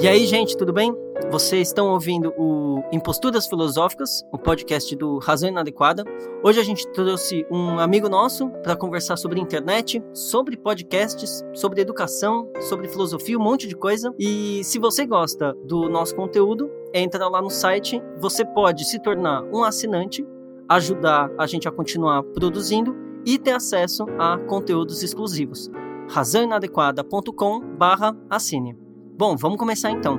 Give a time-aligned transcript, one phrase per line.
[0.00, 0.92] E aí, gente, tudo bem?
[1.30, 6.02] Vocês estão ouvindo o Imposturas Filosóficas, o podcast do Razão Inadequada.
[6.42, 12.50] Hoje a gente trouxe um amigo nosso para conversar sobre internet, sobre podcasts, sobre educação,
[12.68, 14.12] sobre filosofia, um monte de coisa.
[14.18, 18.02] E se você gosta do nosso conteúdo, entra lá no site.
[18.18, 20.26] Você pode se tornar um assinante,
[20.68, 25.70] ajudar a gente a continuar produzindo e ter acesso a conteúdos exclusivos.
[26.10, 28.83] razãoinadequada.com/assine.
[29.16, 30.18] Bom, vamos começar então.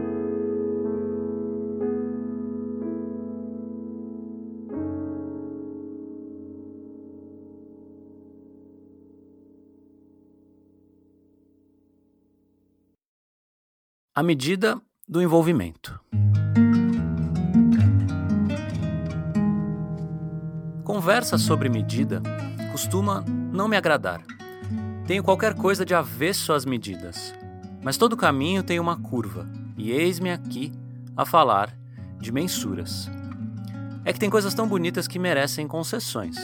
[14.13, 16.00] A medida do envolvimento.
[20.86, 22.22] Conversa sobre medida
[22.72, 24.22] costuma não me agradar.
[25.05, 27.33] Tenho qualquer coisa de avesso às medidas.
[27.86, 29.47] Mas todo caminho tem uma curva,
[29.78, 30.72] e eis-me aqui
[31.16, 31.78] a falar
[32.19, 33.08] de mensuras.
[34.03, 36.36] É que tem coisas tão bonitas que merecem concessões.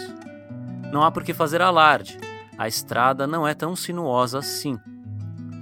[0.93, 2.15] Não há por que fazer alarde,
[2.55, 4.77] a estrada não é tão sinuosa assim.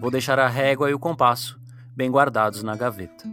[0.02, 1.58] Vou deixar a régua e o compasso
[1.96, 3.24] bem guardados na gaveta.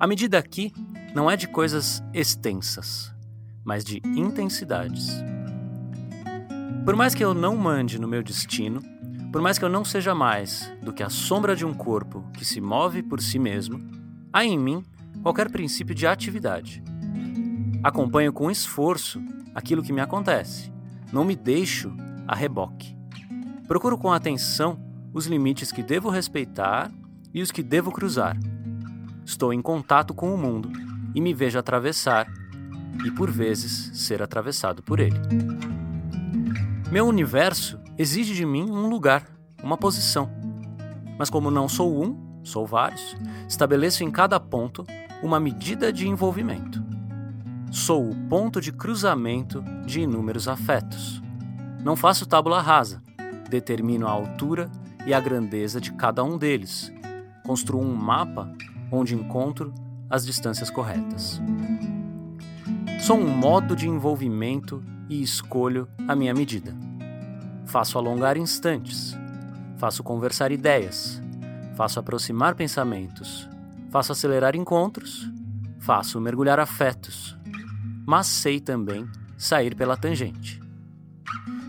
[0.00, 0.72] A medida aqui
[1.14, 3.14] não é de coisas extensas,
[3.62, 5.08] mas de intensidades.
[6.84, 8.82] Por mais que eu não mande no meu destino,
[9.32, 12.44] por mais que eu não seja mais do que a sombra de um corpo que
[12.44, 13.78] se move por si mesmo,
[14.32, 14.84] há em mim
[15.22, 16.82] qualquer princípio de atividade.
[17.82, 19.22] Acompanho com esforço
[19.54, 20.72] aquilo que me acontece,
[21.12, 21.94] não me deixo
[22.26, 22.96] a reboque.
[23.66, 24.80] Procuro com atenção
[25.12, 26.90] os limites que devo respeitar
[27.32, 28.36] e os que devo cruzar.
[29.24, 30.70] Estou em contato com o mundo
[31.14, 32.26] e me vejo atravessar
[33.04, 35.20] e, por vezes, ser atravessado por ele.
[36.90, 39.26] Meu universo exige de mim um lugar,
[39.62, 40.30] uma posição.
[41.18, 43.16] Mas como não sou um, sou vários,
[43.48, 44.86] estabeleço em cada ponto
[45.22, 46.82] uma medida de envolvimento.
[47.72, 51.20] Sou o ponto de cruzamento de inúmeros afetos.
[51.84, 53.02] Não faço tábula rasa,
[53.50, 54.70] determino a altura
[55.04, 56.92] e a grandeza de cada um deles.
[57.44, 58.50] Construo um mapa
[58.92, 59.74] onde encontro
[60.08, 61.42] as distâncias corretas.
[63.00, 66.87] Sou um modo de envolvimento e escolho a minha medida.
[67.68, 69.14] Faço alongar instantes,
[69.76, 71.20] faço conversar ideias,
[71.76, 73.46] faço aproximar pensamentos,
[73.90, 75.30] faço acelerar encontros,
[75.78, 77.36] faço mergulhar afetos,
[78.06, 80.58] mas sei também sair pela tangente.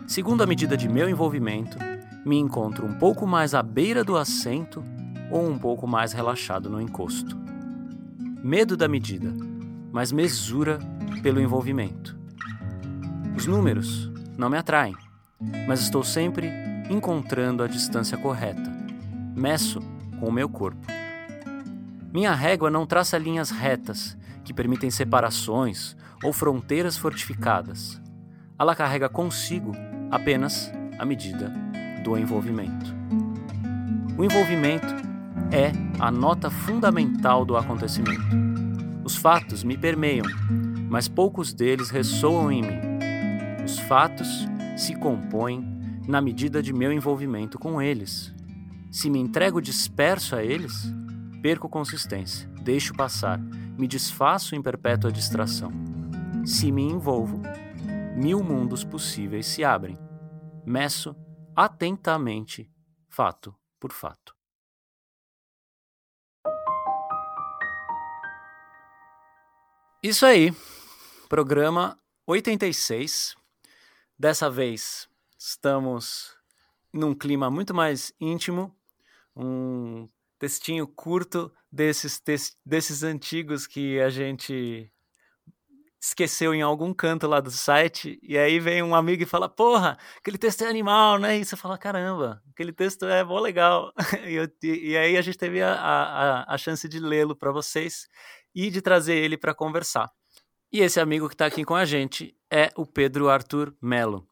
[0.07, 1.77] Segundo a medida de meu envolvimento,
[2.25, 4.81] me encontro um pouco mais à beira do assento
[5.29, 7.37] ou um pouco mais relaxado no encosto.
[8.41, 9.33] Medo da medida,
[9.91, 10.79] mas mesura
[11.21, 12.17] pelo envolvimento.
[13.35, 14.95] Os números não me atraem
[15.67, 16.51] mas estou sempre
[16.89, 18.71] encontrando a distância correta.
[19.35, 19.79] Meço
[20.19, 20.85] com o meu corpo.
[22.11, 28.01] Minha régua não traça linhas retas que permitem separações ou fronteiras fortificadas.
[28.57, 29.71] Ela carrega consigo
[30.11, 31.53] apenas a medida
[32.03, 32.93] do envolvimento.
[34.17, 34.87] O envolvimento
[35.51, 38.25] é a nota fundamental do acontecimento.
[39.03, 40.25] Os fatos me permeiam,
[40.89, 42.79] mas poucos deles ressoam em mim.
[43.63, 44.47] Os fatos
[44.79, 45.61] se compõem
[46.07, 48.33] na medida de meu envolvimento com eles.
[48.89, 50.73] Se me entrego disperso a eles,
[51.41, 55.69] perco consistência, deixo passar, me desfaço em perpétua distração.
[56.45, 57.41] Se me envolvo,
[58.15, 59.99] mil mundos possíveis se abrem.
[60.65, 61.13] Meço
[61.53, 62.71] atentamente,
[63.09, 64.33] fato por fato.
[70.01, 70.53] Isso aí,
[71.27, 73.38] programa 86,
[74.19, 75.07] Dessa vez
[75.37, 76.35] estamos
[76.91, 78.75] num clima muito mais íntimo,
[79.33, 82.21] um textinho curto desses,
[82.65, 84.91] desses antigos que a gente
[86.01, 89.97] esqueceu em algum canto lá do site, e aí vem um amigo e fala, porra,
[90.17, 91.37] aquele texto é animal, né?
[91.37, 93.93] E você fala, caramba, aquele texto é bom legal.
[94.27, 98.05] e, eu, e, aí a gente teve a, a, a chance de lê-lo para vocês
[98.53, 100.11] e de trazer ele para conversar.
[100.71, 104.27] E esse amigo que está aqui com a gente é o Pedro Arthur Melo.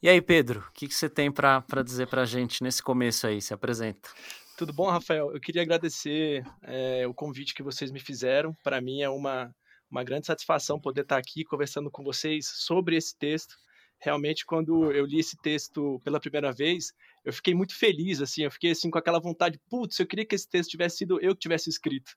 [0.00, 3.26] E aí, Pedro, o que, que você tem para dizer para a gente nesse começo
[3.26, 3.42] aí?
[3.42, 4.08] Se apresenta.
[4.56, 5.32] Tudo bom, Rafael?
[5.32, 8.56] Eu queria agradecer é, o convite que vocês me fizeram.
[8.62, 9.52] Para mim é uma,
[9.90, 13.56] uma grande satisfação poder estar aqui conversando com vocês sobre esse texto.
[14.00, 16.92] Realmente, quando eu li esse texto pela primeira vez,
[17.24, 20.34] eu fiquei muito feliz, assim, eu fiquei assim com aquela vontade, putz, eu queria que
[20.34, 22.12] esse texto tivesse sido eu que tivesse escrito.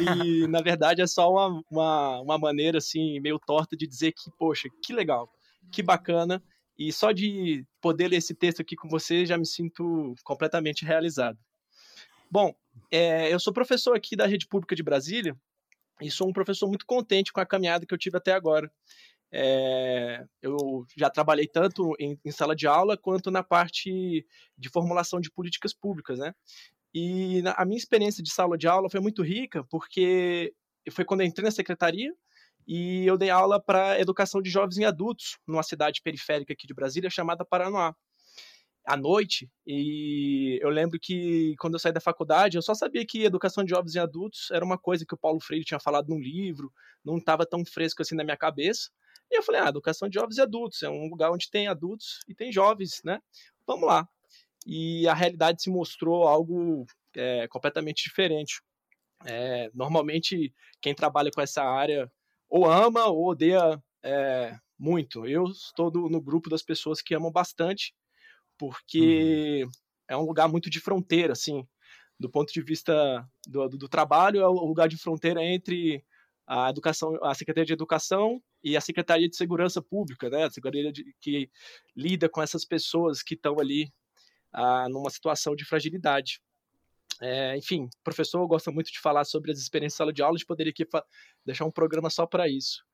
[0.00, 4.28] E, na verdade, é só uma, uma, uma maneira, assim, meio torta de dizer que,
[4.36, 5.30] poxa, que legal,
[5.70, 6.42] que bacana,
[6.76, 11.38] e só de poder ler esse texto aqui com você, já me sinto completamente realizado.
[12.28, 12.52] Bom,
[12.90, 15.36] é, eu sou professor aqui da Rede Pública de Brasília
[16.00, 18.70] e sou um professor muito contente com a caminhada que eu tive até agora.
[19.36, 24.24] É, eu já trabalhei tanto em, em, sala de aula quanto na parte
[24.56, 26.32] de formulação de políticas públicas, né?
[26.94, 30.54] E na, a minha experiência de sala de aula foi muito rica, porque
[30.92, 32.14] foi quando eu entrei na secretaria
[32.64, 36.74] e eu dei aula para educação de jovens e adultos numa cidade periférica aqui de
[36.74, 37.92] Brasília chamada Paranoá
[38.86, 43.24] à noite e eu lembro que quando eu saí da faculdade eu só sabia que
[43.24, 46.20] educação de jovens e adultos era uma coisa que o Paulo Freire tinha falado num
[46.20, 46.72] livro,
[47.04, 48.90] não estava tão fresco assim na minha cabeça.
[49.30, 52.20] E eu falei, ah, educação de jovens e adultos, é um lugar onde tem adultos
[52.28, 53.20] e tem jovens, né?
[53.66, 54.08] Vamos lá.
[54.66, 58.60] E a realidade se mostrou algo é, completamente diferente.
[59.26, 62.10] É, normalmente, quem trabalha com essa área
[62.48, 65.26] ou ama ou odeia é, muito.
[65.26, 67.94] Eu estou no, no, grupo das pessoas que amam bastante,
[68.58, 69.70] porque uhum.
[70.08, 71.66] é um lugar muito de fronteira, assim,
[72.18, 76.04] do ponto de vista do, do, do trabalho, é o lugar de fronteira entre
[76.46, 80.44] a educação, a Secretaria de Educação e a Secretaria de Segurança Pública, né?
[80.44, 81.50] A secretaria de, que
[81.96, 83.92] lida com essas pessoas que estão ali
[84.52, 86.40] ah, numa situação de fragilidade.
[87.20, 90.34] É, enfim, o professor gosta muito de falar sobre as experiências de sala de aula,
[90.34, 90.86] a gente poderia aqui
[91.44, 92.84] deixar um programa só para isso.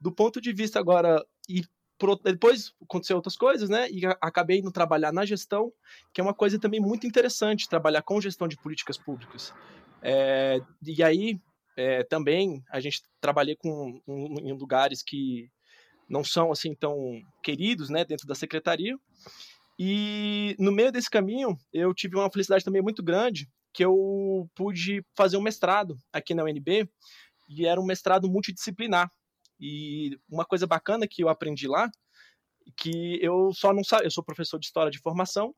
[0.00, 1.64] Do ponto de vista agora, e
[1.98, 3.88] pro, depois aconteceu outras coisas, né?
[3.90, 5.72] E acabei indo trabalhar na gestão,
[6.12, 9.54] que é uma coisa também muito interessante, trabalhar com gestão de políticas públicas.
[10.02, 11.38] É, e aí,
[11.76, 15.50] é, também a gente trabalhei com um, em lugares que
[16.08, 18.96] não são assim tão queridos, né, dentro da secretaria.
[19.78, 25.02] E no meio desse caminho, eu tive uma felicidade também muito grande, que eu pude
[25.16, 26.88] fazer um mestrado aqui na UNB,
[27.48, 29.10] e era um mestrado multidisciplinar.
[29.58, 31.88] E uma coisa bacana que eu aprendi lá,
[32.76, 35.54] que eu só não sabia, eu sou professor de história de formação,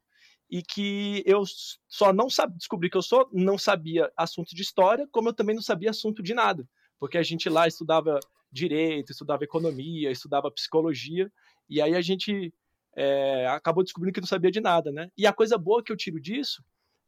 [0.52, 1.44] e que eu
[1.88, 5.54] só não sabia, descobri que eu só não sabia assunto de história, como eu também
[5.54, 6.68] não sabia assunto de nada,
[7.00, 8.20] porque a gente lá estudava
[8.50, 11.32] direito, estudava economia, estudava psicologia,
[11.70, 12.52] e aí a gente
[12.94, 15.10] é, acabou descobrindo que não sabia de nada, né?
[15.16, 16.62] E a coisa boa que eu tiro disso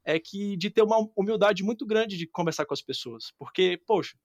[0.06, 4.16] é que de ter uma humildade muito grande de conversar com as pessoas, porque, poxa,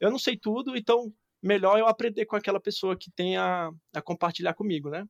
[0.00, 4.02] eu não sei tudo, então melhor eu aprender com aquela pessoa que tem a, a
[4.02, 5.06] compartilhar comigo, né?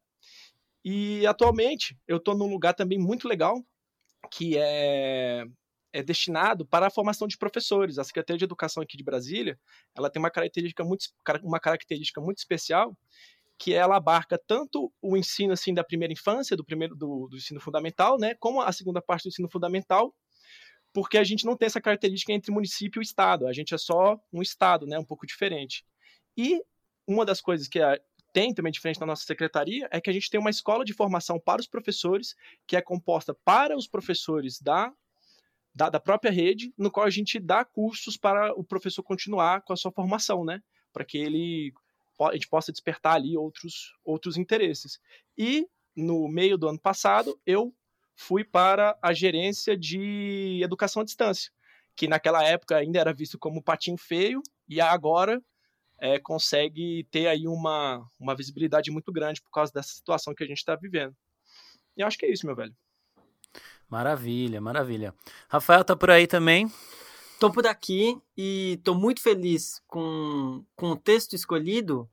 [0.85, 3.65] E atualmente eu estou num lugar também muito legal,
[4.31, 5.45] que é,
[5.93, 7.99] é destinado para a formação de professores.
[7.99, 9.59] A Secretaria de Educação aqui de Brasília,
[9.97, 11.07] ela tem uma característica muito,
[11.43, 12.97] uma característica muito especial,
[13.59, 17.61] que ela abarca tanto o ensino assim da primeira infância, do primeiro do, do ensino
[17.61, 20.15] fundamental, né, como a segunda parte do ensino fundamental,
[20.93, 23.47] porque a gente não tem essa característica entre município e estado.
[23.47, 25.85] A gente é só um estado, né, um pouco diferente.
[26.37, 26.61] E
[27.07, 27.99] uma das coisas que a,
[28.35, 31.39] tem também diferente na nossa secretaria é que a gente tem uma escola de formação
[31.39, 32.35] para os professores,
[32.67, 34.93] que é composta para os professores da,
[35.73, 39.73] da, da própria rede, no qual a gente dá cursos para o professor continuar com
[39.73, 40.61] a sua formação, né?
[40.93, 41.73] Para que ele
[42.21, 44.99] a gente possa despertar ali outros, outros interesses.
[45.39, 45.67] E
[45.97, 47.73] no meio do ano passado, eu
[48.17, 51.53] fui para a gerência de educação à distância,
[51.97, 55.41] que naquela época ainda era visto como patinho feio, e agora
[56.01, 60.47] é, consegue ter aí uma, uma visibilidade muito grande por causa dessa situação que a
[60.47, 61.15] gente está vivendo.
[61.97, 62.75] E acho que é isso, meu velho.
[63.89, 65.15] Maravilha, maravilha.
[65.49, 66.71] Rafael tá por aí também?
[67.39, 72.09] Tô por aqui e tô muito feliz com, com o texto escolhido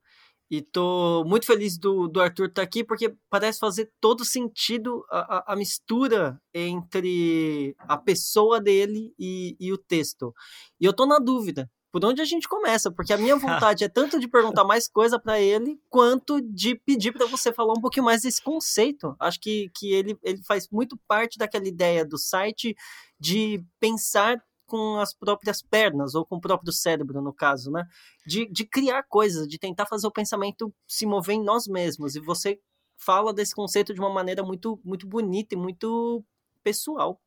[0.50, 5.06] e tô muito feliz do, do Arthur estar tá aqui porque parece fazer todo sentido
[5.10, 10.34] a, a, a, mistura entre a pessoa dele e, e o texto.
[10.80, 13.36] E eu tô na dúvida por onde a gente começa, porque a minha
[13.70, 17.74] vontade é tanto de perguntar mais coisa para ele, quanto de pedir para você falar
[17.74, 19.16] um pouquinho mais desse conceito.
[19.20, 22.76] Acho que, que ele, ele faz muito parte daquela ideia do site
[23.20, 27.86] de pensar com as próprias pernas, ou com o próprio cérebro, no caso, né?
[28.26, 32.16] De, de criar coisas, de tentar fazer o pensamento se mover em nós mesmos.
[32.16, 32.58] E você
[32.96, 36.24] fala desse conceito de uma maneira muito, muito bonita e muito
[36.64, 37.20] pessoal.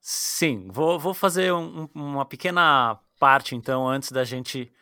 [0.00, 4.72] Sim, vou, vou fazer um, uma pequena parte, então, antes da gente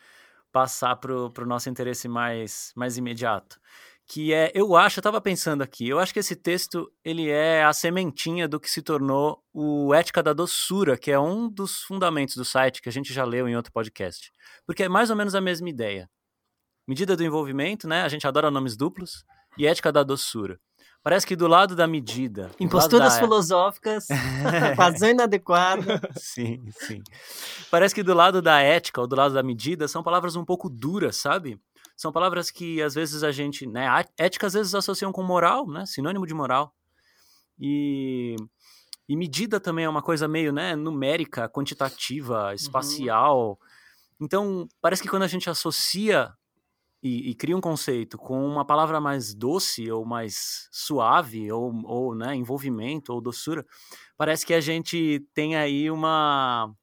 [0.51, 3.59] passar para o nosso interesse mais, mais imediato.
[4.05, 7.63] Que é, eu acho, eu estava pensando aqui, eu acho que esse texto ele é
[7.63, 12.35] a sementinha do que se tornou o Ética da Doçura, que é um dos fundamentos
[12.35, 14.31] do site que a gente já leu em outro podcast.
[14.65, 16.09] Porque é mais ou menos a mesma ideia.
[16.87, 18.01] Medida do envolvimento, né?
[18.03, 19.23] A gente adora nomes duplos,
[19.57, 20.59] e ética da doçura.
[21.03, 22.49] Parece que do lado da medida.
[22.57, 23.19] Imposturas da...
[23.19, 24.07] filosóficas,
[24.77, 26.01] razão inadequada.
[26.15, 27.03] Sim, sim.
[27.69, 30.69] Parece que do lado da ética ou do lado da medida são palavras um pouco
[30.69, 31.59] duras, sabe?
[31.97, 33.85] São palavras que às vezes a gente, né,
[34.17, 36.73] ética às vezes associam com moral, né, sinônimo de moral.
[37.59, 38.37] E
[39.07, 42.53] E medida também é uma coisa meio né, numérica, quantitativa, uhum.
[42.53, 43.49] espacial.
[43.49, 43.57] Uhum.
[44.21, 46.33] Então, parece que quando a gente associa
[47.03, 52.15] e, e, cria um conceito com uma palavra mais doce ou mais suave ou, ou
[52.15, 53.65] né, envolvimento ou doçura,
[54.15, 56.73] parece que a gente tem aí uma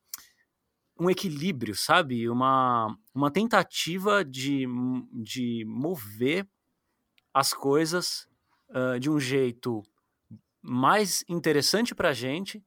[1.01, 2.29] um equilíbrio, sabe?
[2.29, 4.67] Uma, uma tentativa de,
[5.11, 6.47] de mover
[7.33, 8.29] as coisas
[8.69, 9.83] uh, de um jeito
[10.61, 12.63] mais interessante para a gente.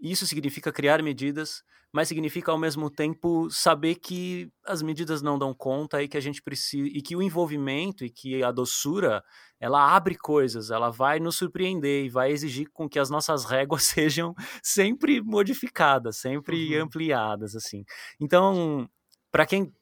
[0.00, 1.62] Isso significa criar medidas
[1.92, 6.20] mas significa ao mesmo tempo saber que as medidas não dão conta e que a
[6.20, 9.22] gente precisa e que o envolvimento e que a doçura
[9.60, 13.82] ela abre coisas, ela vai nos surpreender e vai exigir com que as nossas réguas
[13.84, 16.84] sejam sempre modificadas, sempre uhum.
[16.84, 17.84] ampliadas assim.
[18.18, 18.88] Então,
[19.30, 19.72] para quem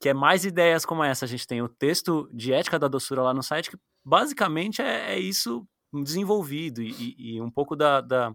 [0.00, 3.34] quer mais ideias como essa, a gente tem o texto de ética da doçura lá
[3.34, 8.34] no site que basicamente é, é isso desenvolvido e, e, um pouco da, da,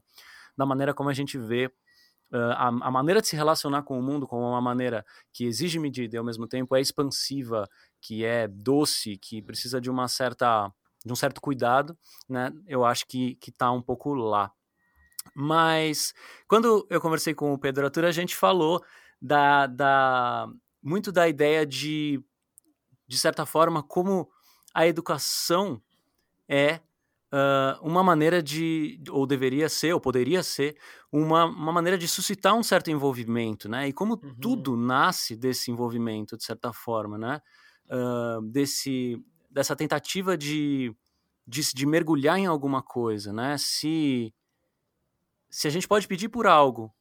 [0.58, 1.72] da maneira como a gente vê
[2.32, 6.16] a, a, maneira de se relacionar com o mundo como uma maneira que exige medida
[6.16, 7.68] e ao mesmo tempo é expansiva,
[8.00, 10.72] que é doce, que precisa de uma certa
[11.04, 12.52] de um certo cuidado, né?
[12.68, 14.52] Eu acho que que tá um pouco lá.
[15.34, 16.14] Mas
[16.48, 18.84] quando eu conversei com o Pedro Atura, a gente falou
[19.22, 20.48] da, da
[20.82, 22.24] muito da ideia de
[23.08, 24.30] de certa forma como
[24.74, 25.82] a educação
[26.48, 26.80] é
[27.34, 30.78] uh, uma maneira de, ou deveria ser, ou poderia ser,
[31.12, 33.88] uma, uma maneira de suscitar um certo envolvimento, né?
[33.88, 34.36] E como uhum.
[34.40, 37.42] tudo nasce desse envolvimento, de certa forma, né?
[37.90, 40.96] Uh, desse, dessa tentativa de,
[41.48, 43.56] de, de, mergulhar em alguma coisa, né?
[43.58, 44.34] Se,
[45.50, 46.94] se a gente pode pedir por algo,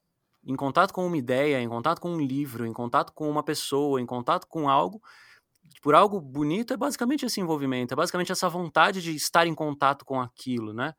[0.43, 4.01] em contato com uma ideia, em contato com um livro, em contato com uma pessoa,
[4.01, 5.01] em contato com algo,
[5.81, 10.03] por algo bonito é basicamente esse envolvimento, é basicamente essa vontade de estar em contato
[10.05, 10.93] com aquilo, né?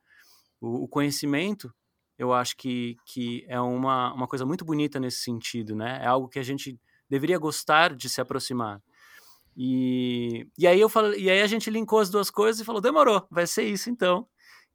[0.59, 1.73] O, o conhecimento,
[2.17, 5.99] eu acho que, que é uma, uma coisa muito bonita nesse sentido, né?
[6.01, 8.81] É algo que a gente deveria gostar de se aproximar.
[9.55, 12.81] E, e, aí eu falo, e aí a gente linkou as duas coisas e falou,
[12.81, 14.25] demorou, vai ser isso então.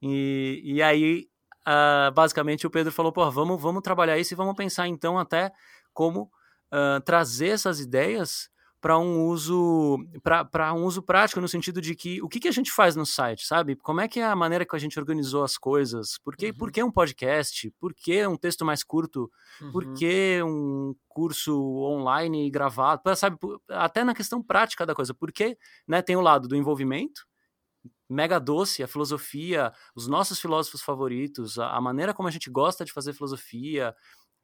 [0.03, 1.27] E, e aí,
[1.67, 5.51] uh, basicamente, o Pedro falou, pô, vamos, vamos trabalhar isso e vamos pensar então até
[5.95, 6.31] como
[6.73, 12.23] uh, trazer essas ideias para um uso para um uso prático no sentido de que
[12.23, 13.77] o que, que a gente faz no site, sabe?
[13.77, 16.19] Como é que é a maneira que a gente organizou as coisas?
[16.23, 16.55] Por que, uhum.
[16.55, 17.71] por que um podcast?
[17.81, 19.31] Por que um texto mais curto?
[19.61, 19.73] Uhum.
[19.73, 23.03] Por que um curso online gravado?
[23.17, 25.15] Sabe, até na questão prática da coisa.
[25.15, 25.57] Porque,
[25.89, 27.27] né, tem o lado do envolvimento,
[28.09, 32.85] mega doce, a filosofia, os nossos filósofos favoritos, a, a maneira como a gente gosta
[32.85, 33.95] de fazer filosofia,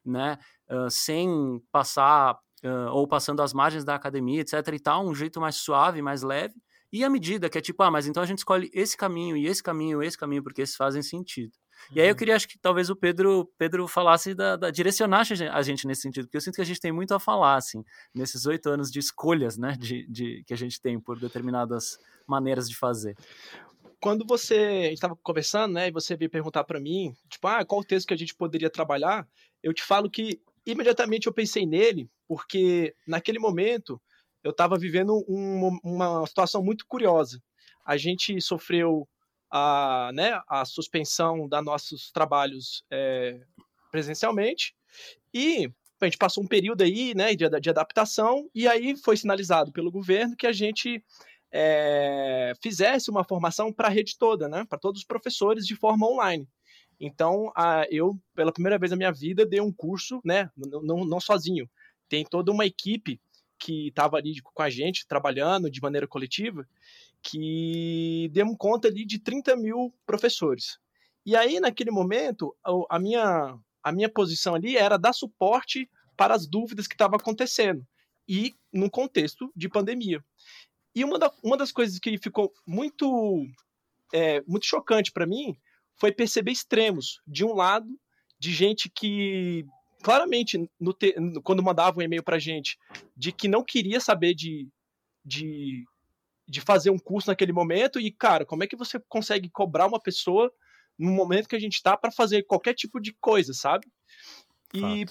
[0.05, 0.37] né,
[0.69, 5.39] uh, sem passar uh, ou passando as margens da academia, etc e tal, um jeito
[5.39, 6.55] mais suave, mais leve,
[6.91, 9.47] e a medida que é tipo, ah, mas então a gente escolhe esse caminho e
[9.47, 11.51] esse caminho, esse caminho, porque esses fazem sentido.
[11.91, 12.17] E aí eu uhum.
[12.17, 16.25] queria, acho que talvez o Pedro, Pedro falasse da, da direcionar a gente nesse sentido,
[16.25, 18.99] porque eu sinto que a gente tem muito a falar, assim, nesses oito anos de
[18.99, 23.15] escolhas, né, de, de, que a gente tem por determinadas maneiras de fazer
[24.03, 27.85] quando você estava conversando, né, e você veio perguntar para mim, tipo, ah, qual o
[27.85, 29.25] texto que a gente poderia trabalhar,
[29.63, 34.01] eu te falo que imediatamente eu pensei nele, porque naquele momento
[34.43, 37.41] eu estava vivendo um, uma situação muito curiosa.
[37.85, 39.07] A gente sofreu
[39.49, 43.39] a, né, a suspensão dos nossos trabalhos é,
[43.91, 44.75] presencialmente
[45.33, 49.71] e a gente passou um período aí né, de, de adaptação e aí foi sinalizado
[49.71, 51.03] pelo governo que a gente
[51.51, 56.07] é, fizesse uma formação para a rede toda, né, para todos os professores de forma
[56.07, 56.47] online.
[57.05, 61.19] Então, a, eu, pela primeira vez na minha vida, dei um curso, né, não, não
[61.19, 61.69] sozinho.
[62.07, 63.19] Tem toda uma equipe
[63.59, 66.65] que estava ali com a gente, trabalhando de maneira coletiva,
[67.21, 70.79] que demos conta ali de 30 mil professores.
[71.25, 72.55] E aí, naquele momento,
[72.89, 77.85] a minha, a minha posição ali era dar suporte para as dúvidas que estavam acontecendo,
[78.25, 80.23] e num contexto de pandemia.
[80.95, 83.45] E uma, da, uma das coisas que ficou muito,
[84.13, 85.53] é, muito chocante para mim
[85.95, 87.21] foi perceber extremos.
[87.27, 87.87] De um lado,
[88.39, 89.65] de gente que
[90.03, 92.77] claramente, no te, quando mandava um e-mail para gente,
[93.15, 94.67] de que não queria saber de,
[95.23, 95.85] de,
[96.45, 97.99] de fazer um curso naquele momento.
[97.99, 100.51] E, cara, como é que você consegue cobrar uma pessoa
[100.99, 103.87] no momento que a gente está para fazer qualquer tipo de coisa, sabe?
[104.73, 105.05] E,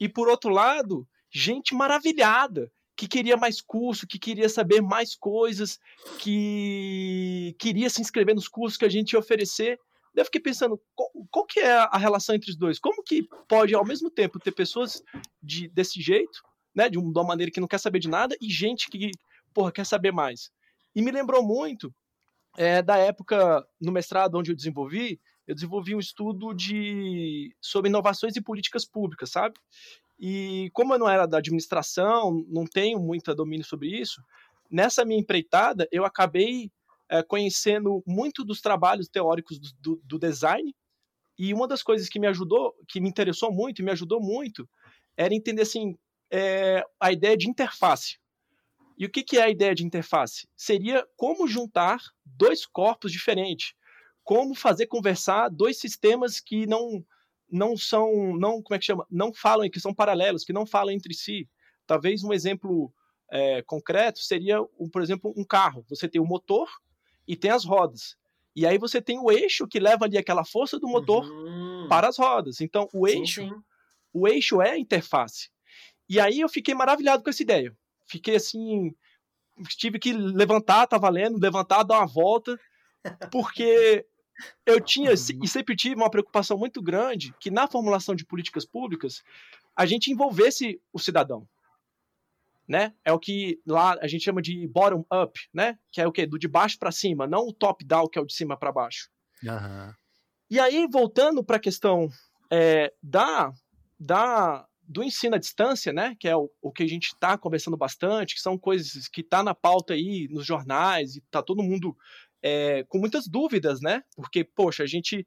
[0.00, 5.78] e por outro lado, gente maravilhada que queria mais curso, que queria saber mais coisas,
[6.18, 9.78] que queria se inscrever nos cursos que a gente ia oferecer.
[10.14, 12.78] Eu fiquei pensando, qual, qual, que é a relação entre os dois?
[12.78, 15.02] Como que pode, ao mesmo tempo, ter pessoas
[15.42, 16.42] de, desse jeito,
[16.74, 19.10] né, de, uma maneira que não quer saber de nada, e gente que,
[19.54, 20.50] porra, quer saber mais?
[20.94, 21.94] E me lembrou muito
[22.56, 28.36] é, da época no mestrado onde eu desenvolvi, eu desenvolvi um estudo de sobre inovações
[28.36, 29.54] e políticas públicas, sabe?
[30.18, 34.22] E como eu não era da administração, não tenho muito domínio sobre isso,
[34.70, 36.70] nessa minha empreitada eu acabei
[37.12, 40.74] é, conhecendo muito dos trabalhos teóricos do, do, do, design.
[41.38, 44.66] E uma das coisas que me ajudou, que me interessou muito e me ajudou muito,
[45.14, 45.94] era entender assim
[46.32, 48.18] é, a ideia de interface.
[48.96, 50.48] E o que, que é a ideia de interface?
[50.56, 53.74] Seria como juntar dois corpos diferentes,
[54.24, 57.04] como fazer conversar dois sistemas que não
[57.50, 60.94] não são, não como é que chama, não falam, que são paralelos, que não falam
[60.94, 61.46] entre si.
[61.86, 62.90] Talvez um exemplo
[63.30, 65.84] é, concreto seria, um, por exemplo, um carro.
[65.90, 66.66] Você tem o motor
[67.26, 68.16] e tem as rodas.
[68.54, 71.86] E aí você tem o eixo que leva ali aquela força do motor uhum.
[71.88, 72.60] para as rodas.
[72.60, 73.62] Então o eixo, sim, sim.
[74.12, 75.50] o eixo é a interface.
[76.08, 77.74] E aí eu fiquei maravilhado com essa ideia.
[78.06, 78.94] Fiquei assim,
[79.78, 82.60] tive que levantar, tá valendo, levantar, dar uma volta,
[83.30, 84.04] porque
[84.66, 85.12] eu tinha
[85.42, 89.22] e sempre tive uma preocupação muito grande que na formulação de políticas públicas
[89.74, 91.48] a gente envolvesse o cidadão.
[92.68, 92.94] Né?
[93.04, 95.78] É o que lá a gente chama de bottom up, né?
[95.90, 98.22] Que é o que do de baixo para cima, não o top down que é
[98.22, 99.10] o de cima para baixo.
[99.42, 99.92] Uhum.
[100.48, 102.08] E aí voltando para a questão
[102.50, 103.52] é, da
[103.98, 106.16] da do ensino à distância, né?
[106.20, 109.42] Que é o, o que a gente está conversando bastante, que são coisas que tá
[109.42, 111.96] na pauta aí nos jornais e tá todo mundo
[112.42, 114.02] é, com muitas dúvidas, né?
[114.16, 115.26] Porque, poxa, a gente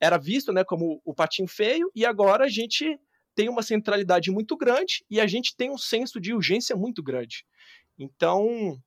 [0.00, 2.98] era visto né, como o patinho feio e agora a gente
[3.34, 7.44] tem uma centralidade muito grande e a gente tem um senso de urgência muito grande.
[7.98, 8.78] Então,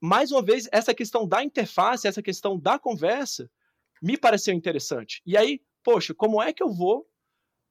[0.00, 3.50] mais uma vez, essa questão da interface, essa questão da conversa,
[4.02, 5.22] me pareceu interessante.
[5.24, 7.06] E aí, poxa, como é que eu vou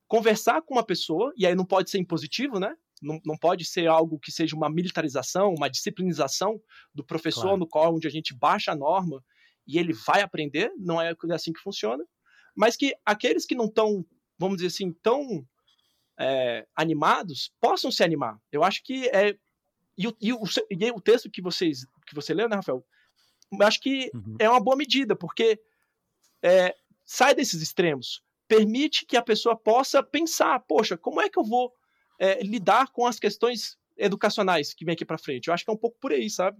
[0.07, 2.75] conversar com uma pessoa, e aí não pode ser impositivo, né?
[3.01, 6.61] Não, não pode ser algo que seja uma militarização, uma disciplinização
[6.93, 7.57] do professor claro.
[7.57, 9.23] no qual onde a gente baixa a norma
[9.67, 12.03] e ele vai aprender, não é assim que funciona,
[12.55, 14.05] mas que aqueles que não estão,
[14.37, 15.45] vamos dizer assim, tão
[16.23, 18.39] é, animados possam se animar.
[18.51, 19.35] Eu acho que é
[19.97, 22.85] e o, e o, e o texto que vocês que você leu, né, Rafael?
[23.51, 24.35] Eu acho que uhum.
[24.39, 25.59] é uma boa medida, porque
[26.41, 31.43] é, sai desses extremos, permite que a pessoa possa pensar, poxa, como é que eu
[31.43, 31.71] vou
[32.19, 35.47] é, lidar com as questões educacionais que vem aqui para frente.
[35.47, 36.57] Eu acho que é um pouco por aí, sabe?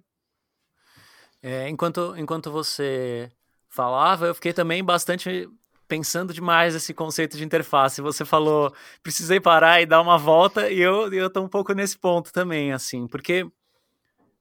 [1.42, 3.32] É, enquanto, enquanto você
[3.68, 5.50] falava, eu fiquei também bastante
[5.94, 8.02] pensando demais esse conceito de interface.
[8.02, 11.96] Você falou, precisei parar e dar uma volta, e eu, eu tô um pouco nesse
[11.96, 13.44] ponto também, assim, porque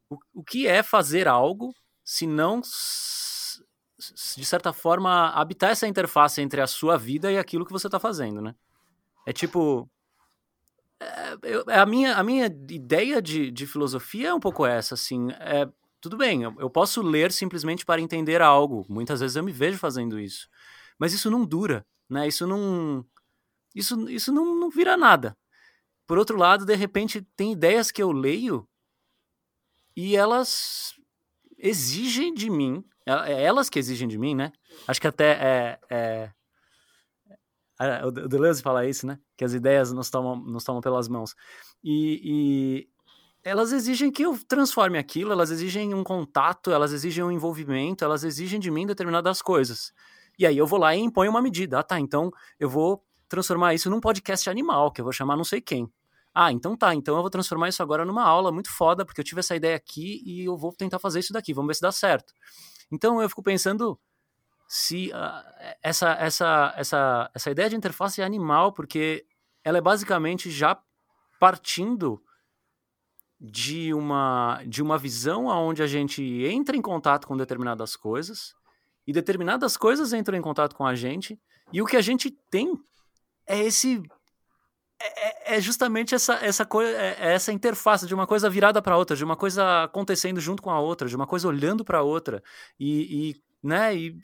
[0.09, 6.63] o, o que é fazer algo se não, de certa forma, habitar essa interface entre
[6.63, 8.55] a sua vida e aquilo que você está fazendo, né?
[9.27, 9.87] É tipo,
[11.01, 15.31] é, eu, a, minha, a minha ideia de, de filosofia é um pouco essa, assim.
[15.33, 15.69] É,
[16.01, 18.87] tudo bem, eu posso ler simplesmente para entender algo.
[18.89, 20.49] Muitas vezes eu me vejo fazendo isso.
[21.03, 22.29] Mas isso não dura, né?
[22.29, 23.05] Isso não.
[23.75, 25.37] Isso, isso não, não vira nada.
[26.07, 28.69] Por outro lado, de repente, tem ideias que eu leio
[29.97, 30.95] e elas
[31.59, 32.85] exigem de mim.
[33.05, 34.53] É, é elas que exigem de mim, né?
[34.87, 36.33] Acho que até é, é
[38.05, 39.19] o Deleuze fala isso, né?
[39.37, 41.35] Que as ideias nos tomam, nos tomam pelas mãos.
[41.83, 42.89] E, e
[43.43, 48.23] elas exigem que eu transforme aquilo, elas exigem um contato, elas exigem um envolvimento, elas
[48.23, 49.93] exigem de mim determinadas coisas.
[50.39, 51.79] E aí eu vou lá e imponho uma medida.
[51.79, 55.45] Ah, tá, então eu vou transformar isso num podcast animal, que eu vou chamar não
[55.45, 55.91] sei quem.
[56.35, 59.25] Ah, então tá, então eu vou transformar isso agora numa aula muito foda, porque eu
[59.25, 61.93] tive essa ideia aqui e eu vou tentar fazer isso daqui, vamos ver se dá
[61.93, 62.33] certo.
[62.91, 63.99] Então eu fico pensando,
[64.67, 69.27] se uh, essa, essa, essa, essa ideia de interface é animal, porque
[69.63, 70.81] ela é basicamente já
[71.39, 72.23] partindo
[73.39, 78.55] de uma, de uma visão onde a gente entra em contato com determinadas coisas
[79.07, 81.39] e determinadas coisas entram em contato com a gente
[81.73, 82.73] e o que a gente tem
[83.47, 84.03] é esse
[85.01, 88.81] é, é, é justamente essa essa coisa é, é essa interface de uma coisa virada
[88.81, 92.03] para outra de uma coisa acontecendo junto com a outra de uma coisa olhando para
[92.03, 92.43] outra
[92.79, 94.17] e, e né e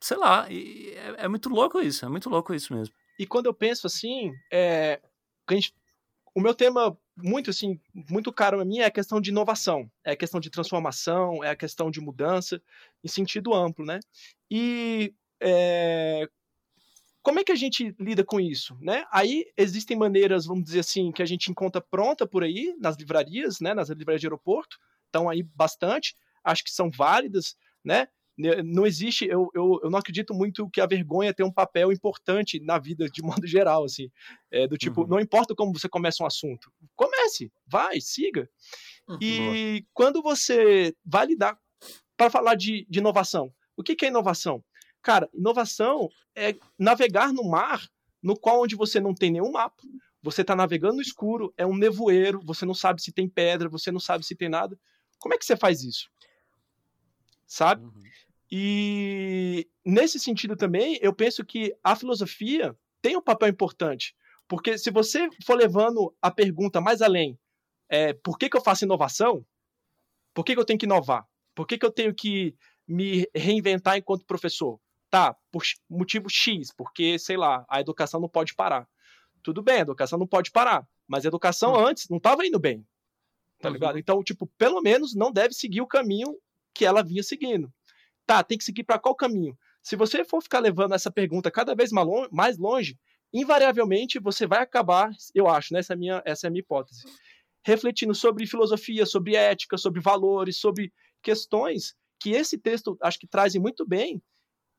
[0.00, 2.94] sei lá, é, é, muito louco isso, é muito louco isso mesmo.
[3.18, 5.00] E quando eu penso assim, é,
[6.34, 10.12] o meu tema muito assim, muito caro a mim é a questão de inovação, é
[10.12, 12.60] a questão de transformação, é a questão de mudança
[13.02, 14.00] em sentido amplo, né?
[14.50, 16.28] E é,
[17.22, 19.04] como é que a gente lida com isso, né?
[19.10, 23.60] Aí existem maneiras, vamos dizer assim, que a gente encontra pronta por aí nas livrarias,
[23.60, 23.74] né?
[23.74, 28.08] Nas livrarias de aeroporto, estão aí bastante, acho que são válidas, né?
[28.38, 31.90] Né, não existe, eu, eu, eu não acredito muito que a vergonha tem um papel
[31.90, 34.08] importante na vida de modo geral, assim,
[34.50, 35.08] é, do tipo, uhum.
[35.08, 38.48] não importa como você começa um assunto, comece, vai, siga.
[39.08, 39.18] Uhum.
[39.20, 41.58] E quando você vai lidar,
[42.16, 44.62] para falar de, de inovação, o que, que é inovação?
[45.02, 47.88] Cara, inovação é navegar no mar
[48.22, 49.82] no qual onde você não tem nenhum mapa,
[50.22, 53.92] você está navegando no escuro, é um nevoeiro, você não sabe se tem pedra, você
[53.92, 54.78] não sabe se tem nada.
[55.18, 56.10] Como é que você faz isso?
[57.46, 57.84] Sabe?
[57.84, 58.02] Uhum.
[58.50, 64.14] E nesse sentido também, eu penso que a filosofia tem um papel importante.
[64.46, 67.38] Porque se você for levando a pergunta mais além,
[67.88, 69.44] é, por que, que eu faço inovação?
[70.32, 71.26] Por que, que eu tenho que inovar?
[71.54, 72.54] Por que, que eu tenho que
[72.86, 74.80] me reinventar enquanto professor?
[75.10, 78.86] Tá, por motivo X, porque, sei lá, a educação não pode parar.
[79.42, 81.86] Tudo bem, a educação não pode parar, mas a educação uhum.
[81.86, 82.86] antes não estava indo bem.
[83.60, 83.74] Tá uhum.
[83.74, 83.98] ligado?
[83.98, 86.36] Então, tipo, pelo menos não deve seguir o caminho
[86.74, 87.72] que ela vinha seguindo.
[88.28, 89.56] Tá, tem que seguir para qual caminho?
[89.82, 91.90] Se você for ficar levando essa pergunta cada vez
[92.30, 92.98] mais longe,
[93.32, 95.80] invariavelmente você vai acabar, eu acho, né?
[95.80, 97.04] essa, é a minha, essa é a minha hipótese,
[97.64, 103.62] refletindo sobre filosofia, sobre ética, sobre valores, sobre questões que esse texto acho que trazem
[103.62, 104.20] muito bem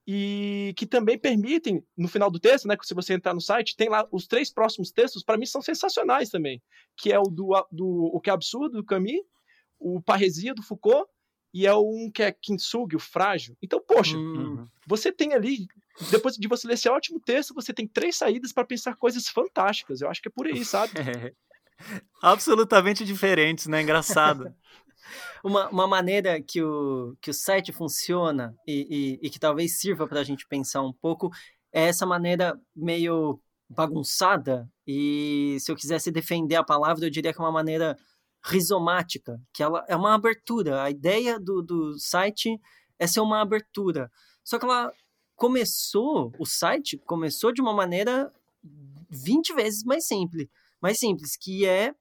[0.05, 3.89] e que também permitem, no final do texto, né, se você entrar no site, tem
[3.89, 6.61] lá os três próximos textos, para mim são sensacionais também,
[6.95, 9.23] que é o do, do O que é absurdo, do Camus,
[9.79, 11.09] o Parresia, do Foucault,
[11.53, 13.57] e é um que é Kintsugi, o frágil.
[13.61, 14.65] Então, poxa, uhum.
[14.87, 15.67] você tem ali,
[16.11, 20.01] depois de você ler esse ótimo texto, você tem três saídas para pensar coisas fantásticas.
[20.01, 20.91] Eu acho que é por aí, sabe?
[20.99, 21.33] É.
[22.21, 23.81] Absolutamente diferentes, né?
[23.81, 24.53] Engraçado.
[25.43, 30.07] uma, uma maneira que o, que o site funciona e, e, e que talvez sirva
[30.07, 31.31] para a gente pensar um pouco
[31.71, 37.39] é essa maneira meio bagunçada e se eu quisesse defender a palavra, eu diria que
[37.39, 37.95] é uma maneira
[38.43, 40.83] rizomática, que ela é uma abertura.
[40.83, 42.59] A ideia do, do site
[42.97, 44.11] é ser uma abertura.
[44.43, 44.91] Só que ela
[45.35, 48.31] começou, o site começou de uma maneira
[49.09, 50.47] 20 vezes mais simples,
[50.81, 51.93] mais simples, que é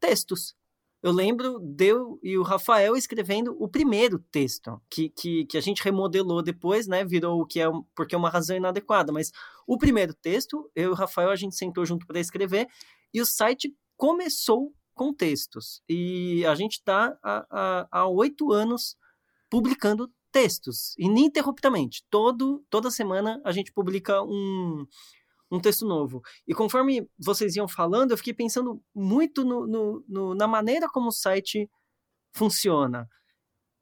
[0.00, 0.54] textos.
[1.02, 5.82] Eu lembro eu e o Rafael escrevendo o primeiro texto, que, que, que a gente
[5.84, 7.04] remodelou depois, né?
[7.04, 9.12] Virou o que é porque é uma razão inadequada.
[9.12, 9.30] Mas
[9.66, 12.66] o primeiro texto, eu e o Rafael, a gente sentou junto para escrever,
[13.14, 15.82] e o site começou com textos.
[15.88, 18.96] E a gente está há oito anos
[19.48, 22.02] publicando textos, ininterruptamente.
[22.10, 24.84] Todo, toda semana a gente publica um,
[25.50, 26.22] um texto novo.
[26.48, 31.08] E conforme vocês iam falando, eu fiquei pensando muito no, no, no, na maneira como
[31.08, 31.70] o site
[32.34, 33.08] funciona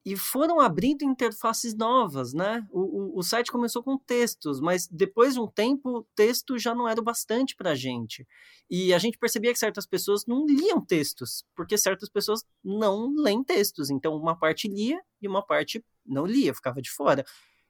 [0.05, 2.67] e foram abrindo interfaces novas, né?
[2.71, 2.84] O,
[3.19, 7.05] o, site começou com textos, mas depois de um tempo, texto já não era o
[7.05, 8.27] bastante para a gente.
[8.69, 13.43] E a gente percebia que certas pessoas não liam textos, porque certas pessoas não leem
[13.45, 13.91] textos.
[13.91, 17.25] Então, uma parte lia e uma parte não lia, ficava de fora.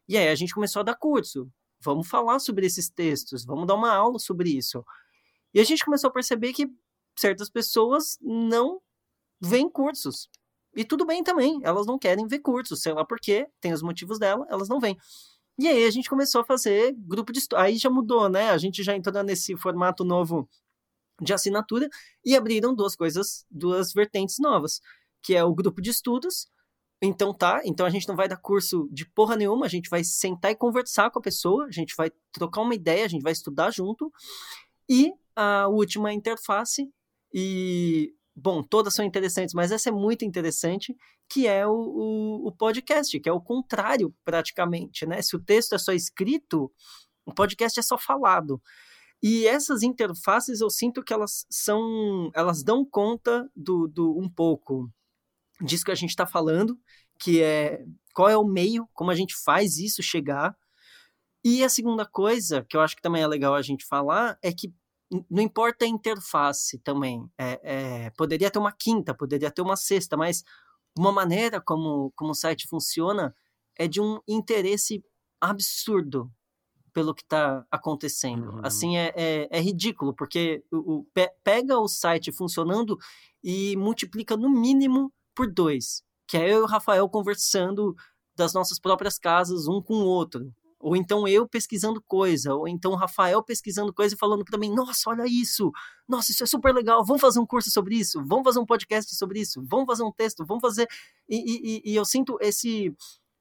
[0.08, 1.50] E aí a gente começou a dar curso.
[1.80, 4.84] Vamos falar sobre esses textos, vamos dar uma aula sobre isso.
[5.52, 6.68] E a gente começou a perceber que
[7.16, 8.80] certas pessoas não
[9.40, 10.28] veem cursos
[10.76, 13.82] e tudo bem também, elas não querem ver cursos, sei lá por quê, tem os
[13.82, 14.96] motivos dela, elas não vêm.
[15.58, 17.58] E aí a gente começou a fazer grupo de estudo.
[17.60, 18.50] Aí já mudou, né?
[18.50, 20.48] A gente já entrou nesse formato novo
[21.20, 21.88] de assinatura
[22.24, 24.80] e abriram duas coisas, duas vertentes novas,
[25.22, 26.48] que é o grupo de estudos.
[27.02, 30.02] Então tá, então a gente não vai dar curso de porra nenhuma, a gente vai
[30.02, 33.32] sentar e conversar com a pessoa, a gente vai trocar uma ideia, a gente vai
[33.32, 34.10] estudar junto.
[34.88, 36.90] E a última interface,
[37.32, 40.96] e bom, todas são interessantes, mas essa é muito interessante,
[41.28, 45.22] que é o, o, o, podcast, que é o contrário, praticamente, né?
[45.22, 46.70] Se o texto é só escrito,
[47.24, 48.60] o podcast é só falado.
[49.22, 54.90] E essas interfaces eu sinto que elas são, elas dão conta do, do um pouco
[55.62, 56.78] disso que a gente está falando,
[57.18, 60.54] que é qual é o meio, como a gente faz isso chegar.
[61.42, 64.52] E a segunda coisa, que eu acho que também é legal a gente falar, é
[64.52, 64.72] que
[65.30, 67.28] não importa a interface também.
[67.38, 70.42] É, é, poderia ter uma quinta, poderia ter uma sexta, mas
[70.96, 73.34] uma maneira como, como o site funciona
[73.76, 75.04] é de um interesse
[75.40, 76.30] absurdo
[76.92, 78.52] pelo que está acontecendo.
[78.52, 78.60] Uhum.
[78.62, 81.06] Assim, é, é, é, ridículo, porque o, o,
[81.42, 82.96] pega o site funcionando
[83.42, 86.02] e multiplica no mínimo por dois.
[86.28, 87.94] Que é eu e o Rafael conversando
[88.36, 90.52] das nossas próprias casas, um com o outro
[90.84, 94.70] ou então eu pesquisando coisa, ou então o Rafael pesquisando coisa e falando para mim,
[94.70, 95.72] nossa, olha isso,
[96.06, 99.16] nossa, isso é super legal, vamos fazer um curso sobre isso, vamos fazer um podcast
[99.16, 100.86] sobre isso, vamos fazer um texto, vamos fazer...
[101.26, 102.94] E, e, e eu sinto esse,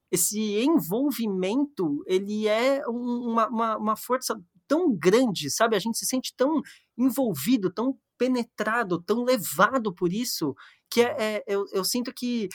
[0.10, 5.76] esse envolvimento, ele é uma, uma, uma força tão grande, sabe?
[5.76, 6.62] A gente se sente tão
[6.98, 10.56] envolvido, tão penetrado, tão levado por isso,
[10.90, 12.48] que é, é eu, eu sinto que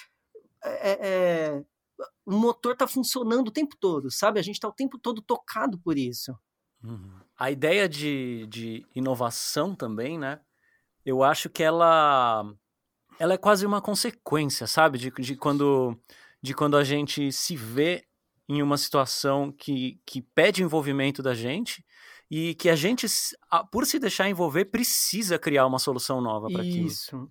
[0.65, 1.65] é, é,
[2.25, 4.39] o motor está funcionando o tempo todo, sabe?
[4.39, 6.37] A gente está o tempo todo tocado por isso.
[6.83, 7.21] Uhum.
[7.37, 10.41] A ideia de, de inovação também, né?
[11.05, 12.45] Eu acho que ela,
[13.19, 14.99] ela é quase uma consequência, sabe?
[14.99, 15.99] De, de, quando,
[16.43, 18.05] de quando a gente se vê
[18.49, 21.85] em uma situação que, que pede envolvimento da gente
[22.31, 23.07] e que a gente,
[23.71, 26.87] por se deixar envolver, precisa criar uma solução nova para aquilo.
[26.87, 27.31] Isso.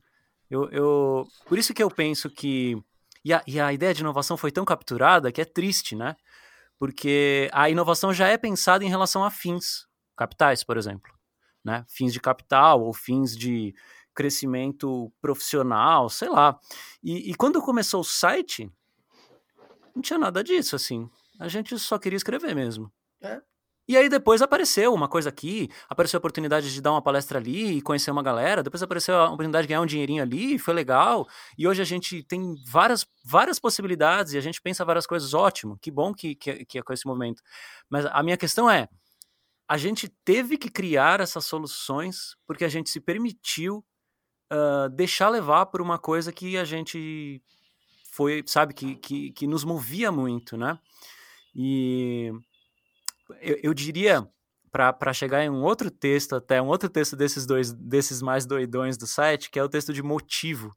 [0.49, 2.81] Eu, eu, por isso que eu penso que.
[3.27, 6.15] E a, e a ideia de inovação foi tão capturada que é triste, né?
[6.79, 9.85] Porque a inovação já é pensada em relação a fins
[10.15, 11.11] capitais, por exemplo.
[11.61, 11.83] Né?
[11.89, 13.75] Fins de capital ou fins de
[14.15, 16.57] crescimento profissional, sei lá.
[17.03, 18.71] E, e quando começou o site,
[19.93, 21.09] não tinha nada disso, assim.
[21.37, 22.89] A gente só queria escrever mesmo.
[23.21, 23.41] É.
[23.87, 27.77] E aí depois apareceu uma coisa aqui, apareceu a oportunidade de dar uma palestra ali
[27.77, 31.25] e conhecer uma galera, depois apareceu a oportunidade de ganhar um dinheirinho ali, foi legal.
[31.57, 35.77] E hoje a gente tem várias, várias possibilidades e a gente pensa várias coisas, ótimo,
[35.81, 37.41] que bom que, que, que é com esse movimento.
[37.89, 38.89] Mas a minha questão é,
[39.69, 43.85] a gente teve que criar essas soluções porque a gente se permitiu
[44.51, 47.41] uh, deixar levar por uma coisa que a gente
[48.11, 50.79] foi, sabe, que, que, que nos movia muito, né?
[51.55, 52.31] E
[53.41, 54.27] eu, eu diria,
[54.71, 58.97] para chegar em um outro texto, até um outro texto desses dois, desses mais doidões
[58.97, 60.71] do site, que é o texto de motivo,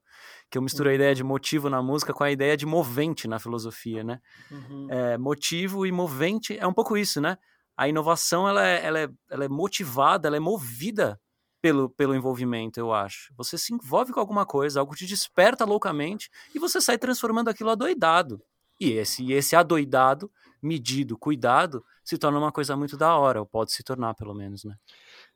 [0.50, 3.38] que eu misturo a ideia de motivo na música com a ideia de movente na
[3.38, 4.20] filosofia, né?
[4.50, 4.86] Uhum.
[4.90, 7.36] É, motivo e movente é um pouco isso, né?
[7.76, 11.20] A inovação, ela é, ela é, ela é motivada, ela é movida
[11.62, 13.32] pelo, pelo envolvimento, eu acho.
[13.36, 17.70] Você se envolve com alguma coisa, algo te desperta loucamente e você sai transformando aquilo
[17.70, 18.42] adoidado.
[18.78, 20.30] E esse, esse adoidado,
[20.62, 24.64] medido, cuidado, se torna uma coisa muito da hora, ou pode se tornar, pelo menos,
[24.64, 24.74] né?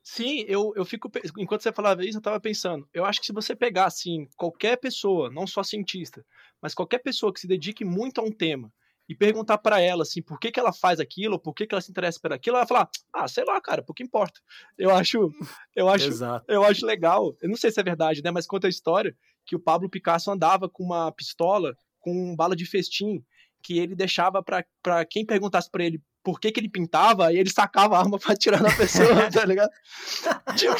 [0.03, 1.09] Sim, eu, eu fico.
[1.37, 2.87] Enquanto você falava isso, eu estava pensando.
[2.93, 6.25] Eu acho que se você pegar, assim, qualquer pessoa, não só cientista,
[6.61, 8.71] mas qualquer pessoa que se dedique muito a um tema
[9.07, 11.81] e perguntar para ela, assim, por que, que ela faz aquilo, por que, que ela
[11.81, 14.39] se interessa por aquilo, ela vai falar, ah, sei lá, cara, pouco importa.
[14.77, 15.31] Eu acho.
[15.75, 16.09] Eu acho,
[16.47, 17.35] eu acho legal.
[17.41, 18.31] Eu não sei se é verdade, né?
[18.31, 22.65] Mas conta a história que o Pablo Picasso andava com uma pistola com bala de
[22.65, 23.23] festim
[23.65, 27.49] que ele deixava para quem perguntasse para ele por que, que ele pintava, e ele
[27.51, 29.69] sacava a arma pra atirar na pessoa, tá ligado?
[30.55, 30.75] Tipo,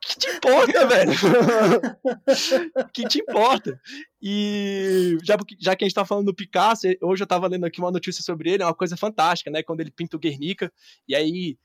[0.00, 1.12] que te importa, velho?
[2.92, 3.80] que te importa?
[4.22, 7.80] E já, já que a gente tá falando do Picasso, hoje eu tava lendo aqui
[7.80, 9.62] uma notícia sobre ele, é uma coisa fantástica, né?
[9.62, 10.72] Quando ele pinta o Guernica,
[11.06, 11.58] e aí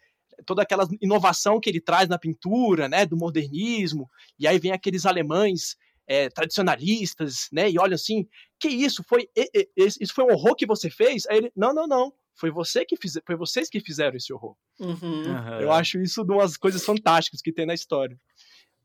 [0.46, 5.06] toda aquela inovação que ele traz na pintura, né, do modernismo, e aí vem aqueles
[5.06, 7.70] alemães é, tradicionalistas, né?
[7.70, 8.28] E olha assim,
[8.60, 9.30] que isso foi
[9.76, 11.26] isso foi um horror que você fez?
[11.28, 12.14] Aí ele, não, não, não.
[12.36, 14.56] Foi você que fiz, foi vocês que fizeram esse horror.
[14.80, 15.24] Uhum.
[15.62, 18.20] Eu acho isso de umas coisas fantásticas que tem na história.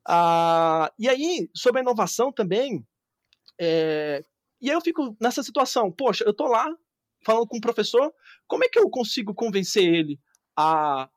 [0.06, 2.86] Ah, e aí, sobre a inovação também,
[3.58, 4.24] é,
[4.60, 6.66] e aí eu fico nessa situação, poxa, eu tô lá
[7.24, 8.12] falando com o professor,
[8.46, 10.20] como é que eu consigo convencer ele
[10.56, 11.08] a,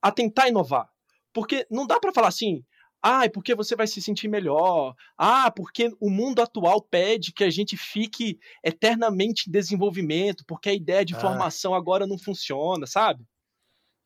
[0.00, 0.88] a tentar inovar?
[1.32, 2.64] Porque não dá para falar assim,
[3.02, 4.94] ah, é porque você vai se sentir melhor.
[5.18, 10.74] Ah, porque o mundo atual pede que a gente fique eternamente em desenvolvimento, porque a
[10.74, 11.18] ideia de ah.
[11.18, 13.24] formação agora não funciona, sabe?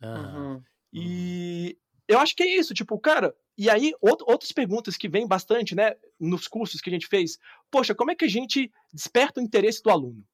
[0.02, 0.62] Uhum.
[0.92, 1.76] E
[2.08, 3.34] eu acho que é isso, tipo, cara.
[3.58, 7.38] E aí, outras perguntas que vêm bastante, né, nos cursos que a gente fez.
[7.70, 10.24] Poxa, como é que a gente desperta o interesse do aluno?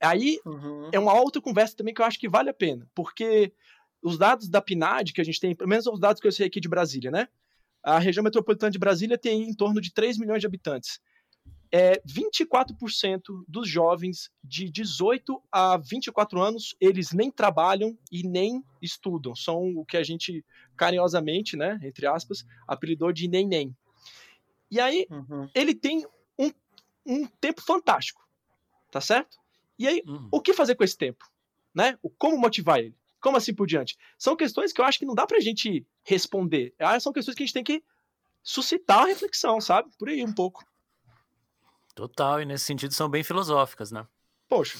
[0.00, 0.90] Aí uhum.
[0.92, 3.52] é uma outra conversa também que eu acho que vale a pena, porque
[4.00, 6.46] os dados da PNAD que a gente tem, pelo menos os dados que eu sei
[6.46, 7.28] aqui de Brasília, né?
[7.82, 11.00] A região metropolitana de Brasília tem em torno de 3 milhões de habitantes.
[11.70, 19.34] É, 24% dos jovens de 18 a 24 anos, eles nem trabalham e nem estudam.
[19.36, 20.44] São o que a gente
[20.76, 23.76] carinhosamente, né, entre aspas, apelidou de nem-nem.
[24.70, 25.48] E aí, uhum.
[25.54, 26.06] ele tem
[26.38, 26.50] um,
[27.04, 28.26] um tempo fantástico,
[28.90, 29.36] tá certo?
[29.78, 30.28] E aí, uhum.
[30.32, 31.24] o que fazer com esse tempo?
[31.74, 31.98] Né?
[32.18, 32.96] Como motivar ele?
[33.20, 33.96] Como assim por diante?
[34.16, 36.74] São questões que eu acho que não dá pra gente responder.
[36.78, 37.84] Ah, são questões que a gente tem que
[38.42, 39.90] suscitar a reflexão, sabe?
[39.98, 40.64] Por aí um pouco.
[41.94, 44.06] Total, e nesse sentido são bem filosóficas, né?
[44.48, 44.78] Poxa.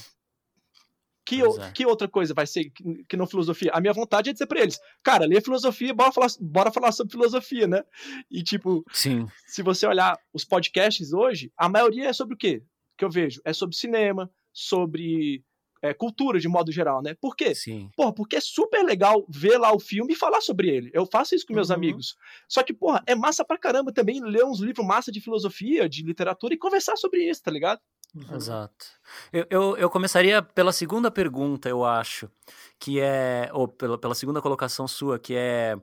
[1.26, 1.70] Que, é.
[1.72, 3.70] que outra coisa vai ser que, que não filosofia?
[3.74, 7.12] A minha vontade é dizer pra eles, cara, lê filosofia, bora falar, bora falar sobre
[7.12, 7.84] filosofia, né?
[8.30, 9.28] E tipo, Sim.
[9.46, 12.62] se você olhar os podcasts hoje, a maioria é sobre o quê?
[12.96, 13.42] Que eu vejo?
[13.44, 15.44] É sobre cinema, sobre
[15.82, 17.14] é, cultura de modo geral, né?
[17.20, 17.54] Por quê?
[17.54, 17.90] Sim.
[17.96, 20.90] Porra, porque é super legal ver lá o filme e falar sobre ele.
[20.92, 21.76] Eu faço isso com meus uhum.
[21.76, 22.16] amigos.
[22.48, 26.02] Só que, porra, é massa pra caramba também ler uns livros massa de filosofia, de
[26.02, 27.80] literatura e conversar sobre isso, tá ligado?
[28.14, 28.36] Uhum.
[28.36, 28.86] Exato.
[29.32, 32.30] Eu, eu, eu, começaria pela segunda pergunta, eu acho,
[32.78, 35.76] que é, ou pela, pela segunda colocação sua, que é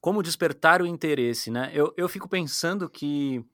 [0.00, 1.70] como despertar o interesse, né?
[1.72, 3.44] Eu, eu fico pensando que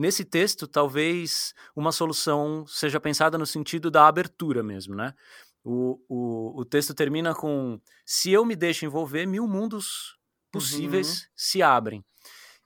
[0.00, 5.14] Nesse texto, talvez uma solução seja pensada no sentido da abertura mesmo, né?
[5.62, 10.18] O, o, o texto termina com: se eu me deixo envolver, mil mundos
[10.50, 11.26] possíveis uhum.
[11.36, 12.02] se abrem.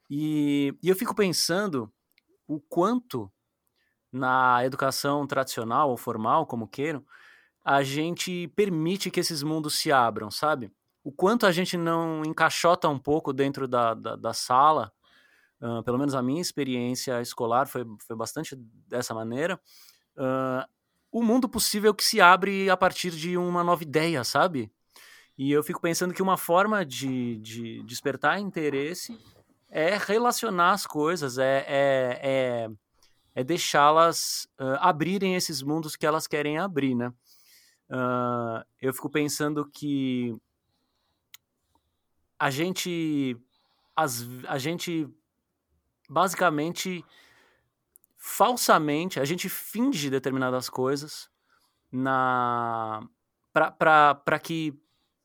[0.08, 1.92] E, e eu fico pensando
[2.46, 3.28] o quanto
[4.12, 7.04] na educação tradicional ou formal, como queiram,
[7.64, 10.70] a gente permite que esses mundos se abram, sabe?
[11.02, 14.92] O quanto a gente não encaixota um pouco dentro da, da, da sala,
[15.84, 18.54] pelo menos a minha experiência escolar foi, foi bastante
[18.88, 19.58] dessa maneira,
[20.16, 20.68] uh,
[21.10, 24.70] o mundo possível que se abre a partir de uma nova ideia, sabe?
[25.38, 29.18] E eu fico pensando que uma forma de, de despertar interesse
[29.68, 32.70] é relacionar as coisas, é, é, é
[33.34, 37.08] é deixá-las uh, abrirem esses mundos que elas querem abrir, né?
[37.90, 40.34] Uh, eu fico pensando que
[42.38, 43.36] a gente,
[43.96, 45.08] as, a gente
[46.08, 47.04] basicamente,
[48.16, 51.28] falsamente, a gente finge determinadas coisas
[51.90, 53.06] na
[53.52, 54.74] para que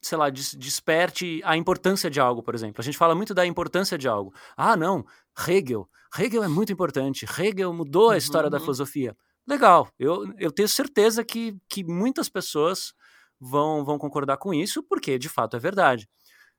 [0.01, 2.81] sei lá, des desperte a importância de algo, por exemplo.
[2.81, 4.33] A gente fala muito da importância de algo.
[4.55, 5.05] Ah, não,
[5.47, 5.89] Hegel.
[6.17, 7.25] Hegel é muito importante.
[7.25, 8.51] Hegel mudou a história uhum.
[8.51, 9.15] da filosofia.
[9.45, 12.93] Legal, eu, eu tenho certeza que, que muitas pessoas
[13.39, 16.07] vão, vão concordar com isso, porque de fato é verdade.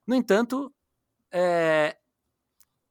[0.07, 0.73] No entanto,
[1.33, 1.97] é,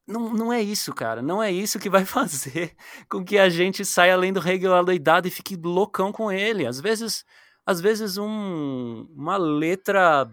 [0.10, 1.22] não, não é isso, cara.
[1.22, 2.76] Não é isso que vai fazer
[3.08, 6.66] com que a gente saia além do Hegel adoidado e fique loucão com ele.
[6.66, 7.24] Às vezes
[7.70, 10.28] às vezes um, uma letra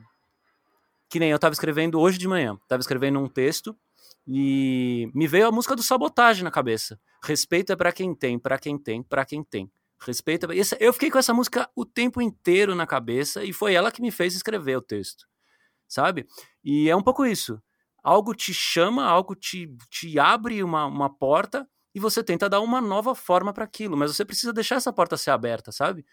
[1.06, 3.76] que nem eu estava escrevendo hoje de manhã, estava escrevendo um texto
[4.26, 6.98] e me veio a música do Sabotagem na cabeça.
[7.22, 9.70] Respeito é para quem tem, para quem tem, para quem tem.
[10.00, 10.56] Respeito é...
[10.80, 14.10] Eu fiquei com essa música o tempo inteiro na cabeça e foi ela que me
[14.10, 15.26] fez escrever o texto,
[15.86, 16.26] sabe?
[16.64, 17.60] E é um pouco isso.
[18.06, 22.80] Algo te chama, algo te, te abre uma, uma porta e você tenta dar uma
[22.80, 26.04] nova forma para aquilo, mas você precisa deixar essa porta ser aberta, sabe?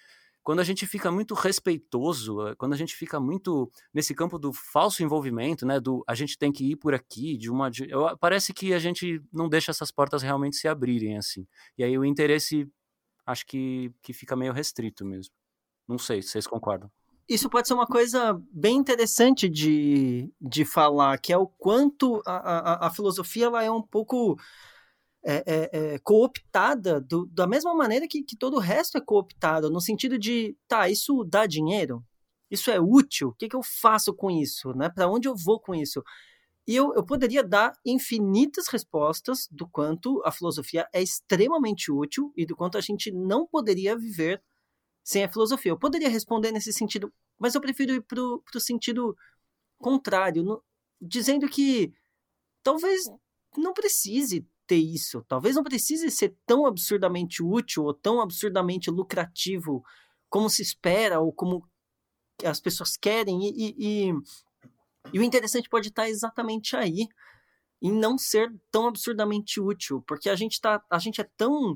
[0.44, 4.52] quando a gente fica muito respeitoso, eh, quando a gente fica muito nesse campo do
[4.52, 8.18] falso envolvimento, né, do a gente tem que ir por aqui, de uma de, eu,
[8.18, 11.48] parece que a gente não deixa essas portas realmente se abrirem assim.
[11.78, 12.68] E aí o interesse
[13.26, 15.34] acho que, que fica meio restrito mesmo.
[15.88, 16.92] Não sei se vocês concordam.
[17.28, 22.36] Isso pode ser uma coisa bem interessante de, de falar, que é o quanto a,
[22.36, 24.38] a, a filosofia ela é um pouco
[25.26, 29.70] é, é, é, cooptada do, da mesma maneira que, que todo o resto é cooptado,
[29.70, 32.04] no sentido de, tá, isso dá dinheiro?
[32.52, 33.30] Isso é útil?
[33.30, 34.74] O que, que eu faço com isso?
[34.74, 34.90] Né?
[34.90, 36.04] Para onde eu vou com isso?
[36.68, 42.46] E eu, eu poderia dar infinitas respostas do quanto a filosofia é extremamente útil e
[42.46, 44.42] do quanto a gente não poderia viver
[45.04, 45.72] sem a filosofia.
[45.72, 49.16] Eu poderia responder nesse sentido, mas eu prefiro ir para o sentido
[49.78, 50.64] contrário, no,
[51.02, 51.94] dizendo que
[52.64, 53.04] talvez
[53.58, 55.24] não precise ter isso.
[55.28, 59.84] Talvez não precise ser tão absurdamente útil ou tão absurdamente lucrativo
[60.30, 61.68] como se espera ou como
[62.44, 63.44] as pessoas querem.
[63.46, 63.76] E, e,
[64.10, 64.14] e,
[65.14, 67.08] e o interessante pode estar exatamente aí,
[67.82, 71.76] em não ser tão absurdamente útil, porque a gente, tá, a gente é tão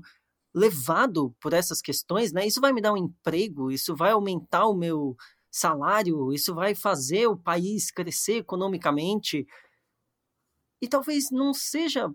[0.57, 2.45] levado por essas questões, né?
[2.47, 5.15] Isso vai me dar um emprego, isso vai aumentar o meu
[5.51, 9.45] salário, isso vai fazer o país crescer economicamente.
[10.81, 12.09] E talvez não seja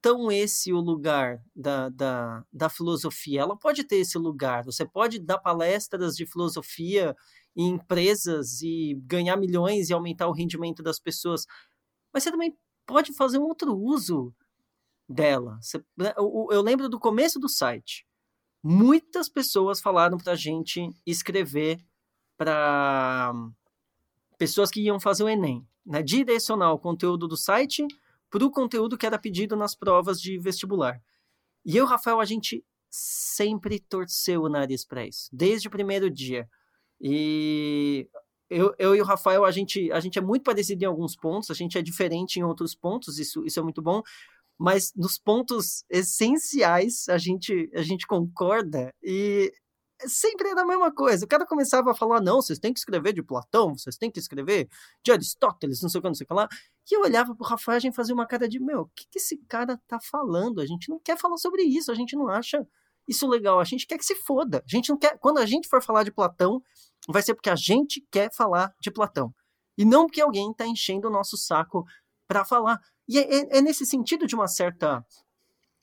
[0.00, 3.42] tão esse o lugar da, da, da filosofia.
[3.42, 4.64] Ela pode ter esse lugar.
[4.64, 7.16] Você pode dar palestras de filosofia
[7.56, 11.46] em empresas e ganhar milhões e aumentar o rendimento das pessoas.
[12.12, 14.34] Mas você também pode fazer um outro uso
[15.12, 15.58] dela.
[15.96, 18.06] Né, eu, lembro do começo do site.
[18.62, 21.84] Muitas pessoas falaram para a gente escrever
[22.36, 23.32] para
[24.38, 25.66] pessoas que iam fazer o Enem.
[25.84, 26.02] Né?
[26.02, 27.86] Direcionar o conteúdo do site
[28.30, 31.02] para o conteúdo que era pedido nas provas de vestibular.
[31.64, 36.48] E eu, Rafael, a gente sempre torceu o nariz para isso, desde o primeiro dia.
[37.00, 38.08] E
[38.50, 41.50] eu, eu e o Rafael, a gente, a gente é muito parecido em alguns pontos,
[41.50, 44.02] a gente é diferente em outros pontos, isso, isso é muito bom,
[44.62, 49.52] mas nos pontos essenciais a gente, a gente concorda e
[50.06, 51.24] sempre era a mesma coisa.
[51.24, 54.20] O cara começava a falar: não, vocês têm que escrever de Platão, vocês têm que
[54.20, 54.68] escrever
[55.04, 56.48] de Aristóteles, não sei o que, não sei o que lá.
[56.88, 59.36] E eu olhava pro Rafael e fazia uma cara de: meu, o que, que esse
[59.48, 60.60] cara tá falando?
[60.60, 62.64] A gente não quer falar sobre isso, a gente não acha
[63.08, 64.62] isso legal, a gente quer que se foda.
[64.64, 65.18] A gente não quer.
[65.18, 66.62] Quando a gente for falar de Platão,
[67.08, 69.34] vai ser porque a gente quer falar de Platão.
[69.76, 71.84] E não porque alguém tá enchendo o nosso saco
[72.32, 72.80] para falar.
[73.06, 75.04] E é, é, é nesse sentido de uma certa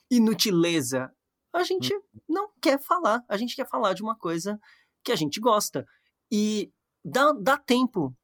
[0.09, 1.13] inutileza
[1.53, 2.01] a gente hum.
[2.27, 3.23] não quer falar.
[3.27, 4.59] A gente quer falar de uma coisa
[5.03, 5.85] que a gente gosta.
[6.31, 6.71] E
[7.03, 8.15] dá, dá tempo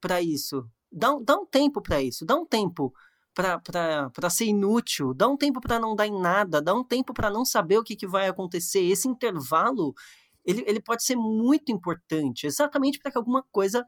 [0.00, 0.68] para isso.
[0.90, 2.24] Dá, dá um tempo para isso.
[2.24, 2.92] Dá um tempo
[3.32, 5.14] para ser inútil.
[5.14, 6.60] Dá um tempo para não dar em nada.
[6.60, 8.82] Dá um tempo para não saber o que, que vai acontecer.
[8.82, 9.94] Esse intervalo
[10.44, 13.86] ele, ele pode ser muito importante, exatamente para que alguma coisa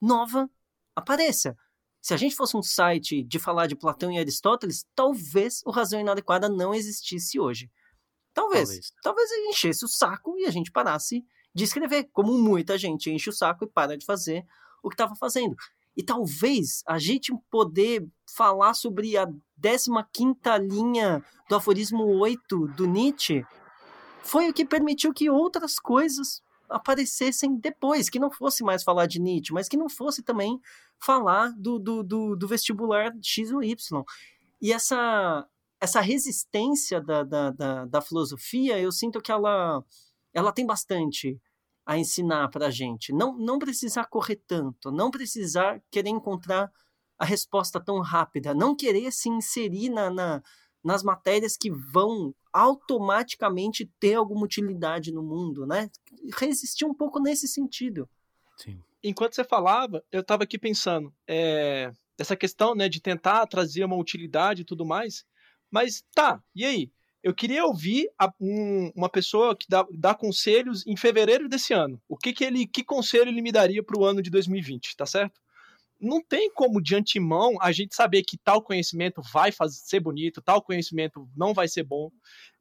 [0.00, 0.48] nova
[0.96, 1.54] apareça.
[2.00, 6.00] Se a gente fosse um site de falar de Platão e Aristóteles, talvez o Razão
[6.00, 7.70] Inadequada não existisse hoje
[8.38, 8.68] Talvez.
[8.68, 13.10] Talvez, talvez ele enchesse o saco e a gente parasse de escrever, como muita gente
[13.10, 14.44] enche o saco e para de fazer
[14.80, 15.56] o que estava fazendo.
[15.96, 19.90] E talvez a gente poder falar sobre a 15
[20.70, 23.44] linha do aforismo 8 do Nietzsche
[24.22, 29.20] foi o que permitiu que outras coisas aparecessem depois, que não fosse mais falar de
[29.20, 30.60] Nietzsche, mas que não fosse também
[30.98, 34.04] falar do, do, do, do vestibular X ou Y.
[34.60, 35.46] E essa,
[35.80, 39.82] essa resistência da, da, da, da, filosofia, eu sinto que ela,
[40.34, 41.40] ela tem bastante
[41.86, 43.12] a ensinar para a gente.
[43.12, 46.70] Não, não precisar correr tanto, não precisar querer encontrar
[47.18, 50.42] a resposta tão rápida, não querer se inserir na, na
[50.82, 55.90] nas matérias que vão automaticamente ter alguma utilidade no mundo, né?
[56.36, 58.08] Resistir um pouco nesse sentido.
[58.56, 58.80] Sim.
[59.02, 63.96] Enquanto você falava, eu estava aqui pensando, é, essa questão, né, de tentar trazer uma
[63.96, 65.24] utilidade e tudo mais,
[65.70, 66.90] mas tá, e aí?
[67.22, 72.00] Eu queria ouvir a, um, uma pessoa que dá, dá, conselhos em fevereiro desse ano.
[72.08, 75.04] O que, que ele, que conselho ele me daria para o ano de 2020, tá
[75.04, 75.40] certo?
[76.00, 80.40] Não tem como de antemão a gente saber que tal conhecimento vai fazer, ser bonito,
[80.40, 82.10] tal conhecimento não vai ser bom.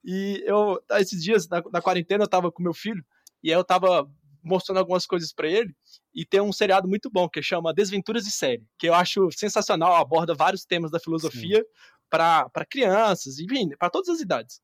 [0.04, 3.04] E eu, esses dias na, na quarentena, eu tava com meu filho
[3.44, 4.10] e aí eu tava
[4.44, 5.76] mostrando algumas coisas para ele
[6.14, 9.96] e tem um seriado muito bom que chama Desventuras de Série, que eu acho sensacional,
[9.96, 11.64] aborda vários temas da filosofia
[12.10, 14.62] para crianças, enfim, para todas as idades.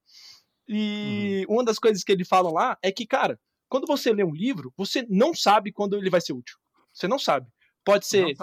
[0.67, 1.55] E uhum.
[1.55, 4.73] uma das coisas que ele fala lá é que, cara, quando você lê um livro,
[4.77, 6.57] você não sabe quando ele vai ser útil.
[6.93, 7.47] Você não sabe.
[7.85, 8.33] Pode ser,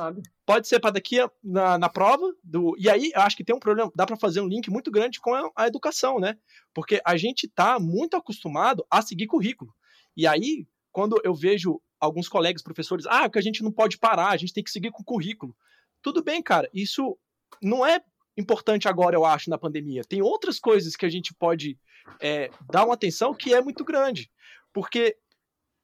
[0.44, 2.76] pode ser para daqui a, na, na prova do.
[2.78, 5.18] E aí eu acho que tem um problema, dá para fazer um link muito grande
[5.18, 6.36] com a, a, educação, né?
[6.74, 9.74] Porque a gente tá muito acostumado a seguir currículo.
[10.14, 14.28] E aí, quando eu vejo alguns colegas professores, ah, que a gente não pode parar,
[14.28, 15.56] a gente tem que seguir com o currículo.
[16.02, 17.18] Tudo bem, cara, isso
[17.62, 18.02] não é
[18.36, 20.02] importante agora, eu acho, na pandemia.
[20.04, 21.78] Tem outras coisas que a gente pode
[22.20, 24.30] é, dar uma atenção que é muito grande.
[24.72, 25.16] Porque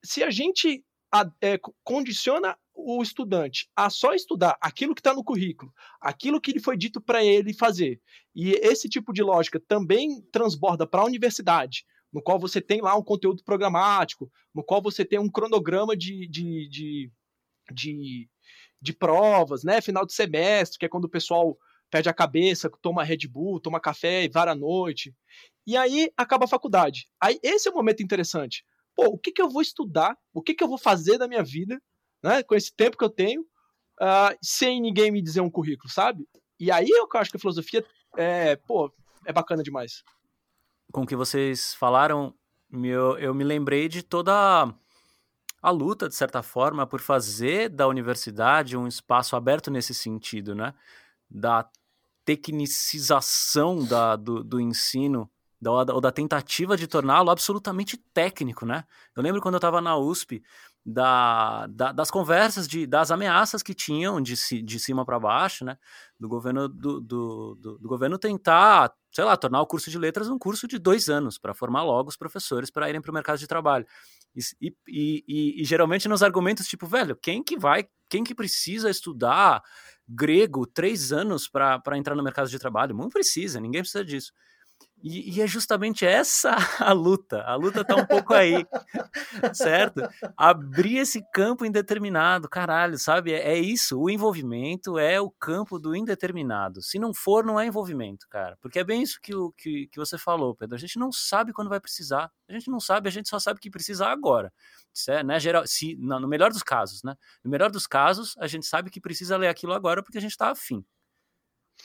[0.05, 0.85] se a gente
[1.41, 6.61] é, condiciona o estudante a só estudar aquilo que está no currículo, aquilo que lhe
[6.61, 8.01] foi dito para ele fazer,
[8.35, 12.97] e esse tipo de lógica também transborda para a universidade, no qual você tem lá
[12.97, 17.11] um conteúdo programático, no qual você tem um cronograma de, de, de,
[17.73, 18.29] de,
[18.81, 19.81] de provas, né?
[19.81, 21.59] Final de semestre, que é quando o pessoal
[21.91, 25.15] perde a cabeça, toma Red Bull, toma café e vara à noite.
[25.67, 27.09] E aí acaba a faculdade.
[27.21, 28.65] Aí esse é o momento interessante.
[28.95, 30.17] Pô, o que, que eu vou estudar?
[30.33, 31.81] O que, que eu vou fazer da minha vida
[32.27, 36.27] né, com esse tempo que eu tenho, uh, sem ninguém me dizer um currículo, sabe?
[36.59, 37.85] E aí eu acho que a filosofia
[38.17, 38.93] é, pô,
[39.25, 40.03] é bacana demais.
[40.93, 42.35] Com o que vocês falaram,
[42.73, 44.75] eu, eu me lembrei de toda
[45.63, 50.75] a luta, de certa forma, por fazer da universidade um espaço aberto nesse sentido, né?
[51.31, 51.69] Da
[52.25, 58.85] tecnicização da, do, do ensino, da, ou da tentativa de torná-lo absolutamente técnico, né?
[59.15, 60.43] Eu lembro quando eu estava na USP,
[60.89, 65.77] da, da, das conversas, de, das ameaças que tinham de, de cima para baixo, né?
[66.19, 70.29] Do governo, do, do, do, do, governo tentar, sei lá, tornar o curso de letras
[70.29, 73.37] um curso de dois anos, para formar logo os professores para irem para o mercado
[73.37, 73.85] de trabalho.
[74.33, 78.89] E, e, e, e, geralmente nos argumentos, tipo, velho, quem que vai, quem que precisa
[78.89, 79.61] estudar
[80.09, 82.95] grego três anos para entrar no mercado de trabalho?
[82.95, 84.33] Não precisa, ninguém precisa disso.
[85.03, 87.43] E, e, é justamente essa a luta.
[87.43, 88.67] A luta tá um pouco aí,
[89.55, 90.01] certo?
[90.37, 93.33] Abrir esse campo indeterminado, caralho, sabe?
[93.33, 94.01] É, é, isso.
[94.01, 96.83] O envolvimento é o campo do indeterminado.
[96.83, 98.59] Se não for, não é envolvimento, cara.
[98.61, 100.75] Porque é bem isso que, o, que, que você falou, Pedro.
[100.75, 102.29] A gente não sabe quando vai precisar.
[102.49, 104.53] A gente não sabe, a gente só sabe que precisa agora.
[105.09, 107.15] É, né, geral, se, não, no melhor dos casos, né?
[107.45, 110.37] No melhor dos casos, a gente sabe que precisa ler aquilo agora porque a gente
[110.37, 110.85] tá afim.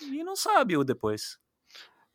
[0.01, 1.37] E não sabe o depois.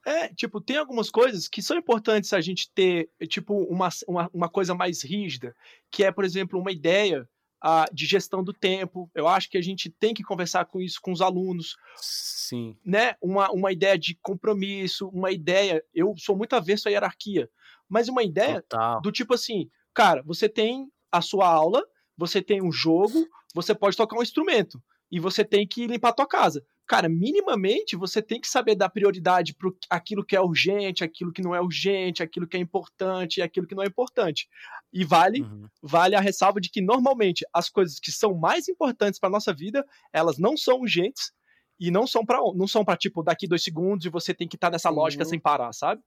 [0.07, 4.49] É, tipo, tem algumas coisas que são importantes a gente ter, tipo, uma, uma, uma
[4.49, 5.53] coisa mais rígida,
[5.91, 7.29] que é, por exemplo, uma ideia
[7.65, 9.11] uh, de gestão do tempo.
[9.13, 11.77] Eu acho que a gente tem que conversar com isso com os alunos.
[11.97, 12.77] Sim.
[12.85, 13.17] Né?
[13.21, 15.83] Uma, uma ideia de compromisso, uma ideia.
[15.93, 17.51] Eu sou muito avesso à hierarquia,
[17.89, 19.01] mas uma ideia Total.
[19.01, 21.85] do tipo assim, cara, você tem a sua aula,
[22.17, 24.81] você tem um jogo, você pode tocar um instrumento
[25.11, 28.89] e você tem que limpar a tua casa cara, minimamente você tem que saber dar
[28.89, 33.39] prioridade para aquilo que é urgente, aquilo que não é urgente, aquilo que é importante
[33.39, 34.49] e aquilo que não é importante.
[34.93, 35.69] E vale, uhum.
[35.83, 39.85] vale a ressalva de que normalmente as coisas que são mais importantes para nossa vida,
[40.13, 41.33] elas não são urgentes
[41.79, 44.57] e não são para não são para tipo daqui dois segundos e você tem que
[44.57, 44.95] estar tá nessa Sim.
[44.95, 46.03] lógica sem parar, sabe?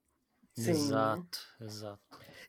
[0.56, 0.72] Sim.
[0.72, 2.00] Exato, exato.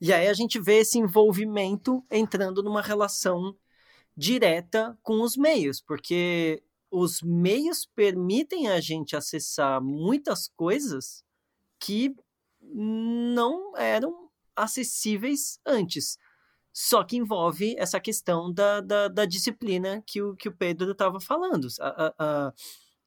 [0.00, 3.54] E aí a gente vê esse envolvimento entrando numa relação
[4.16, 11.22] direta com os meios, porque os meios permitem a gente acessar muitas coisas
[11.78, 12.14] que
[12.61, 16.18] não eram acessíveis antes.
[16.72, 21.20] Só que envolve essa questão da, da, da disciplina que o, que o Pedro estava
[21.20, 21.68] falando.
[21.80, 22.53] A, a, a,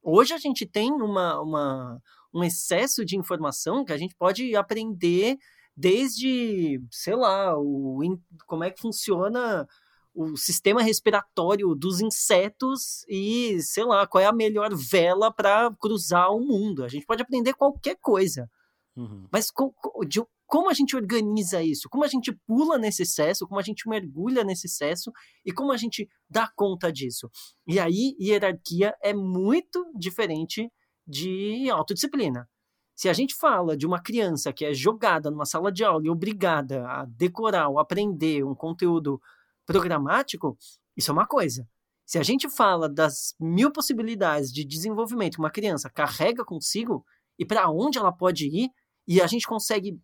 [0.01, 2.01] hoje a gente tem uma, uma,
[2.33, 5.37] um excesso de informação que a gente pode aprender
[5.75, 7.99] desde, sei lá, o,
[8.45, 9.67] como é que funciona
[10.13, 16.31] o sistema respiratório dos insetos e, sei lá, qual é a melhor vela para cruzar
[16.31, 16.83] o mundo.
[16.83, 18.49] A gente pode aprender qualquer coisa.
[18.95, 19.27] Uhum.
[19.31, 19.73] Mas com,
[20.07, 21.89] de, como a gente organiza isso?
[21.89, 23.47] Como a gente pula nesse excesso?
[23.47, 25.11] Como a gente mergulha nesse excesso?
[25.43, 27.27] E como a gente dá conta disso?
[27.65, 30.69] E aí, hierarquia é muito diferente
[31.07, 32.47] de autodisciplina.
[32.95, 36.09] Se a gente fala de uma criança que é jogada numa sala de aula e
[36.09, 39.19] obrigada a decorar ou aprender um conteúdo
[39.65, 40.57] programático,
[40.95, 41.67] isso é uma coisa.
[42.05, 47.05] Se a gente fala das mil possibilidades de desenvolvimento que uma criança carrega consigo
[47.39, 48.69] e para onde ela pode ir,
[49.07, 49.99] e a gente consegue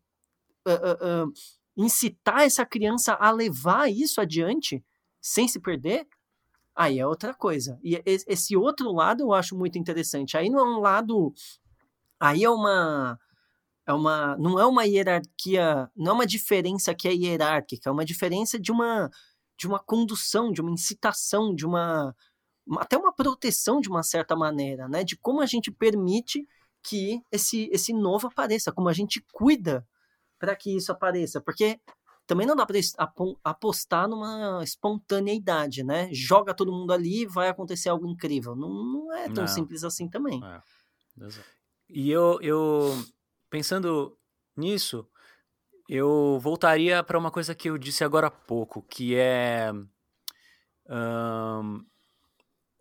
[0.67, 1.33] uh, uh,
[1.77, 4.83] incitar essa criança a levar isso adiante
[5.21, 6.07] sem se perder,
[6.75, 7.79] aí é outra coisa.
[7.83, 10.37] E esse outro lado eu acho muito interessante.
[10.37, 11.33] Aí não é um lado.
[12.19, 13.19] Aí é uma.
[13.85, 18.05] É uma, não é uma hierarquia, não é uma diferença que é hierárquica, é uma
[18.05, 19.09] diferença de uma,
[19.59, 22.15] de uma condução, de uma incitação, de uma,
[22.77, 25.03] até uma proteção de uma certa maneira, né?
[25.03, 26.47] De como a gente permite
[26.81, 29.85] que esse, esse novo apareça, como a gente cuida
[30.39, 31.77] para que isso apareça, porque
[32.25, 32.79] também não dá para
[33.43, 36.07] apostar numa espontaneidade, né?
[36.13, 38.55] Joga todo mundo ali e vai acontecer algo incrível.
[38.55, 39.47] Não, não é tão não.
[39.47, 40.41] simples assim também.
[40.41, 40.61] É.
[41.89, 43.05] E eu, eu,
[43.49, 44.17] pensando
[44.55, 45.05] nisso,
[45.89, 49.71] eu voltaria para uma coisa que eu disse agora há pouco, que é
[50.87, 51.83] um,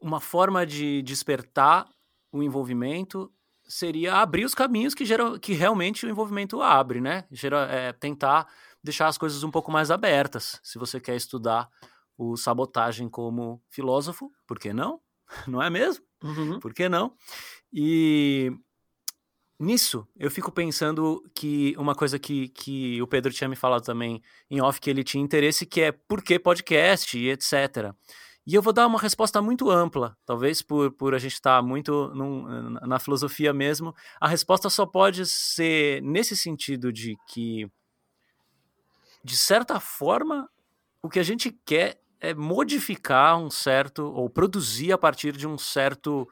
[0.01, 1.89] uma forma de despertar
[2.31, 3.33] o envolvimento
[3.69, 7.25] seria abrir os caminhos que, geram, que realmente o envolvimento abre, né?
[7.31, 8.47] Gera, é, tentar
[8.83, 10.61] deixar as coisas um pouco mais abertas.
[10.63, 11.69] Se você quer estudar
[12.17, 15.01] o sabotagem como filósofo, por que não?
[15.47, 16.05] Não é mesmo?
[16.23, 16.59] Uhum.
[16.59, 17.15] Por que não?
[17.73, 18.51] E
[19.59, 24.23] nisso, eu fico pensando que uma coisa que, que o Pedro tinha me falado também
[24.51, 27.93] em off, que ele tinha interesse, que é por que podcast e etc.
[28.47, 31.63] E eu vou dar uma resposta muito ampla, talvez por, por a gente estar tá
[31.63, 33.95] muito num, na filosofia mesmo.
[34.19, 37.71] A resposta só pode ser nesse sentido de que,
[39.23, 40.49] de certa forma,
[41.03, 45.59] o que a gente quer é modificar um certo, ou produzir a partir de um
[45.59, 46.27] certo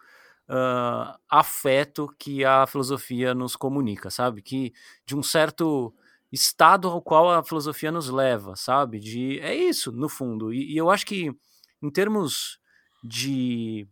[0.48, 4.42] uh, afeto que a filosofia nos comunica, sabe?
[4.42, 4.72] Que
[5.04, 5.94] de um certo
[6.32, 8.98] estado ao qual a filosofia nos leva, sabe?
[8.98, 10.52] De é isso, no fundo.
[10.52, 11.30] E, e eu acho que
[11.82, 12.58] em termos
[13.02, 13.86] de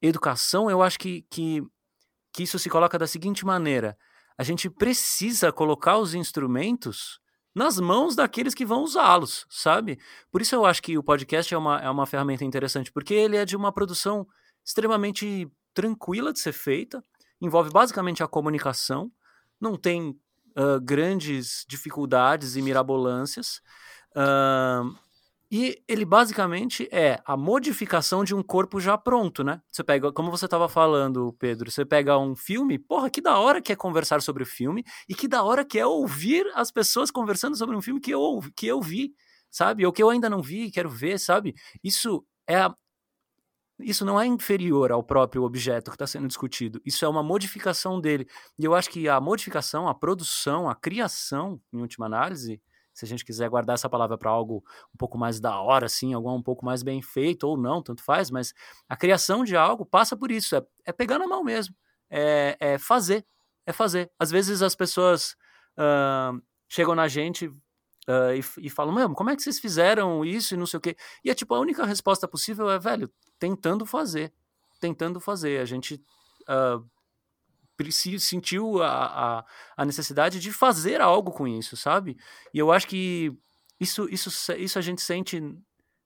[0.00, 1.62] educação, eu acho que, que,
[2.32, 3.96] que isso se coloca da seguinte maneira:
[4.36, 7.20] a gente precisa colocar os instrumentos
[7.54, 9.98] nas mãos daqueles que vão usá-los, sabe?
[10.30, 13.36] Por isso eu acho que o podcast é uma, é uma ferramenta interessante, porque ele
[13.36, 14.26] é de uma produção
[14.64, 17.04] extremamente tranquila de ser feita,
[17.40, 19.10] envolve basicamente a comunicação,
[19.60, 20.10] não tem
[20.56, 23.60] uh, grandes dificuldades e mirabolâncias.
[24.16, 24.96] Uh,
[25.50, 29.60] e ele basicamente é a modificação de um corpo já pronto, né?
[29.70, 33.62] Você pega, como você estava falando, Pedro, você pega um filme, porra, que da hora
[33.62, 37.10] que é conversar sobre o filme e que da hora que é ouvir as pessoas
[37.10, 39.14] conversando sobre um filme que eu, que eu vi,
[39.50, 39.86] sabe?
[39.86, 41.54] Ou que eu ainda não vi, quero ver, sabe?
[41.84, 42.74] Isso é a,
[43.80, 46.80] isso não é inferior ao próprio objeto que está sendo discutido.
[46.84, 48.26] Isso é uma modificação dele.
[48.58, 52.60] E eu acho que a modificação, a produção, a criação, em última análise,
[52.94, 54.64] se a gente quiser guardar essa palavra para algo
[54.94, 58.02] um pouco mais da hora, assim, algo um pouco mais bem feito ou não, tanto
[58.04, 58.54] faz, mas
[58.88, 61.74] a criação de algo passa por isso, é, é pegar na mão mesmo,
[62.08, 63.26] é, é, fazer,
[63.66, 64.10] é fazer.
[64.18, 65.32] Às vezes as pessoas
[65.76, 70.54] uh, chegam na gente uh, e, e, falam, mesmo, como é que vocês fizeram isso
[70.54, 70.96] e não sei o quê?
[71.24, 73.10] E é tipo, a única resposta possível é, velho,
[73.44, 74.32] tentando fazer,
[74.80, 75.60] tentando fazer.
[75.60, 76.02] A gente
[76.48, 78.88] uh, sentiu a,
[79.38, 79.44] a,
[79.76, 82.16] a, necessidade de fazer algo com isso, sabe?
[82.54, 83.36] E eu acho que
[83.78, 85.42] isso, isso, isso a gente sente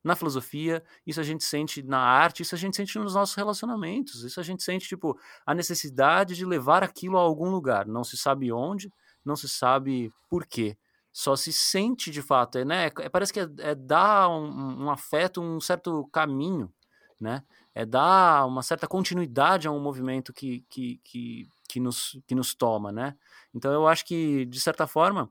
[0.02, 4.24] na filosofia, isso a gente sente na arte, isso a gente sente nos nossos relacionamentos,
[4.24, 5.16] isso a gente sente, tipo,
[5.46, 7.86] a necessidade de levar aquilo a algum lugar.
[7.86, 8.92] Não se sabe onde,
[9.24, 10.76] não se sabe por quê.
[11.12, 12.86] Só se sente de fato, é, né?
[12.98, 16.72] É, parece que é, é dar um, um afeto, um certo caminho,
[17.20, 17.42] né?
[17.74, 22.54] É dar uma certa continuidade a um movimento que, que, que que nos, que nos
[22.54, 23.14] toma, né?
[23.54, 25.30] Então eu acho que, de certa forma,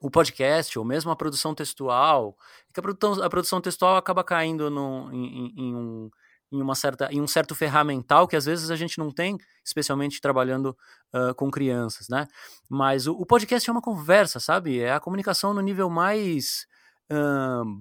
[0.00, 2.36] o podcast, ou mesmo a produção textual,
[2.68, 6.10] é que a produção, a produção textual acaba caindo no, em, em, um,
[6.52, 10.20] em, uma certa, em um certo ferramental que às vezes a gente não tem, especialmente
[10.20, 10.76] trabalhando
[11.12, 12.26] uh, com crianças, né?
[12.68, 14.80] Mas o, o, podcast é uma conversa, sabe?
[14.80, 16.66] É a comunicação no nível mais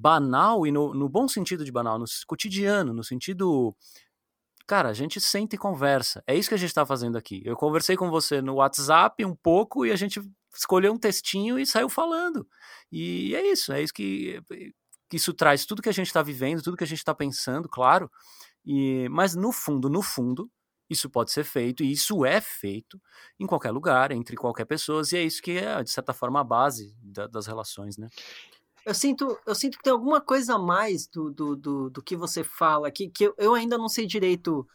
[0.01, 3.75] banal e no, no bom sentido de banal, no cotidiano, no sentido
[4.69, 6.23] cara, a gente senta e conversa.
[6.27, 7.41] É isso que a gente está fazendo aqui.
[7.43, 10.21] Eu conversei com você no WhatsApp um pouco e a gente
[10.55, 12.47] escolheu um textinho e saiu falando.
[12.91, 14.39] E é isso, é isso que,
[15.09, 17.67] que isso traz tudo que a gente está vivendo, tudo que a gente está pensando,
[17.67, 18.11] claro.
[18.63, 20.51] E, mas no fundo, no fundo,
[20.87, 23.01] isso pode ser feito, e isso é feito
[23.39, 26.43] em qualquer lugar, entre qualquer pessoa, e é isso que é, de certa forma, a
[26.43, 28.07] base da, das relações, né?
[28.85, 32.15] Eu sinto, eu sinto que tem alguma coisa a mais do, do, do, do que
[32.15, 34.67] você fala aqui, que eu, ainda não sei direito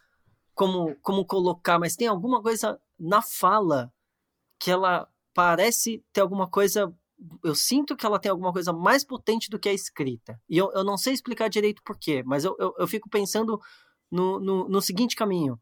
[0.55, 3.93] como, como colocar, mas tem alguma coisa na fala
[4.59, 6.95] que ela parece ter alguma coisa.
[7.43, 10.41] Eu sinto que ela tem alguma coisa mais potente do que a escrita.
[10.49, 13.61] E eu, eu não sei explicar direito por quê, mas eu, eu, eu fico pensando
[14.11, 15.59] no, no, no seguinte caminho.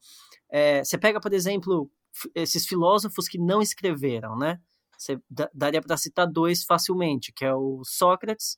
[0.50, 1.90] É, você pega, por exemplo,
[2.34, 4.60] esses filósofos que não escreveram, né?
[5.02, 5.20] Você
[5.52, 8.56] daria para citar dois facilmente, que é o Sócrates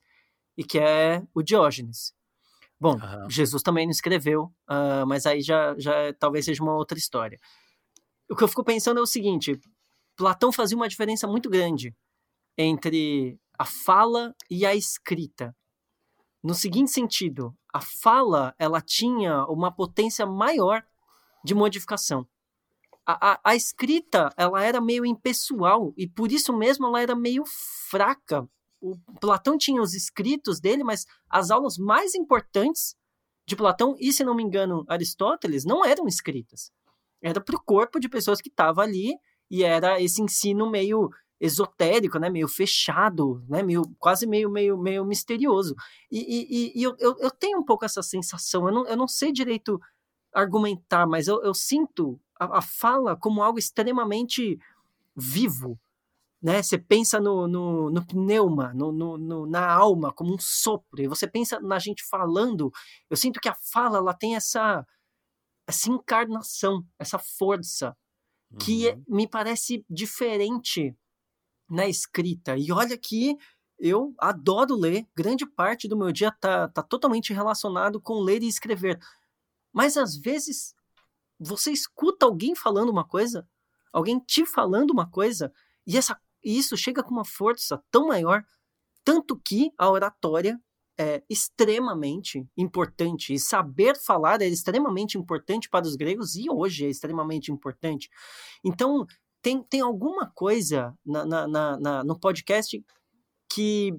[0.56, 2.12] e que é o Diógenes.
[2.78, 3.30] Bom, uhum.
[3.30, 7.40] Jesus também não escreveu, uh, mas aí já, já talvez seja uma outra história.
[8.30, 9.58] O que eu fico pensando é o seguinte:
[10.14, 11.96] Platão fazia uma diferença muito grande
[12.58, 15.56] entre a fala e a escrita.
[16.42, 20.84] No seguinte sentido, a fala ela tinha uma potência maior
[21.42, 22.28] de modificação
[23.06, 27.44] a, a, a, escrita ela era meio impessoal e por isso mesmo ela era meio
[27.88, 28.48] fraca.
[28.80, 32.94] O Platão tinha os escritos dele, mas as aulas mais importantes
[33.46, 36.70] de Platão e, se não me engano, Aristóteles, não eram escritas.
[37.22, 39.14] Era para o corpo de pessoas que estavam ali
[39.50, 45.04] e era esse ensino meio esotérico, né, meio fechado, né, meio quase meio meio meio
[45.04, 45.74] misterioso.
[46.10, 48.66] E, e, e eu, eu, eu, tenho um pouco essa sensação.
[48.66, 49.78] Eu não, eu não sei direito
[50.32, 54.58] argumentar, mas eu, eu sinto a, a fala como algo extremamente
[55.16, 55.78] vivo,
[56.42, 56.62] né?
[56.62, 61.26] Você pensa no, no, no pneuma, no, no, na alma, como um sopro, e você
[61.26, 62.70] pensa na gente falando.
[63.08, 64.86] Eu sinto que a fala ela tem essa,
[65.66, 67.96] essa encarnação, essa força,
[68.58, 69.04] que uhum.
[69.08, 70.94] me parece diferente
[71.68, 72.56] na escrita.
[72.56, 73.36] E olha que
[73.78, 78.48] eu adoro ler, grande parte do meu dia tá, tá totalmente relacionado com ler e
[78.48, 78.98] escrever.
[79.72, 80.74] Mas às vezes
[81.44, 83.46] você escuta alguém falando uma coisa,
[83.92, 85.52] alguém te falando uma coisa,
[85.86, 88.44] e, essa, e isso chega com uma força tão maior,
[89.04, 90.60] tanto que a oratória
[90.96, 96.88] é extremamente importante, e saber falar é extremamente importante para os gregos, e hoje é
[96.88, 98.08] extremamente importante.
[98.64, 99.06] Então,
[99.42, 102.82] tem, tem alguma coisa na, na, na, no podcast
[103.52, 103.94] que,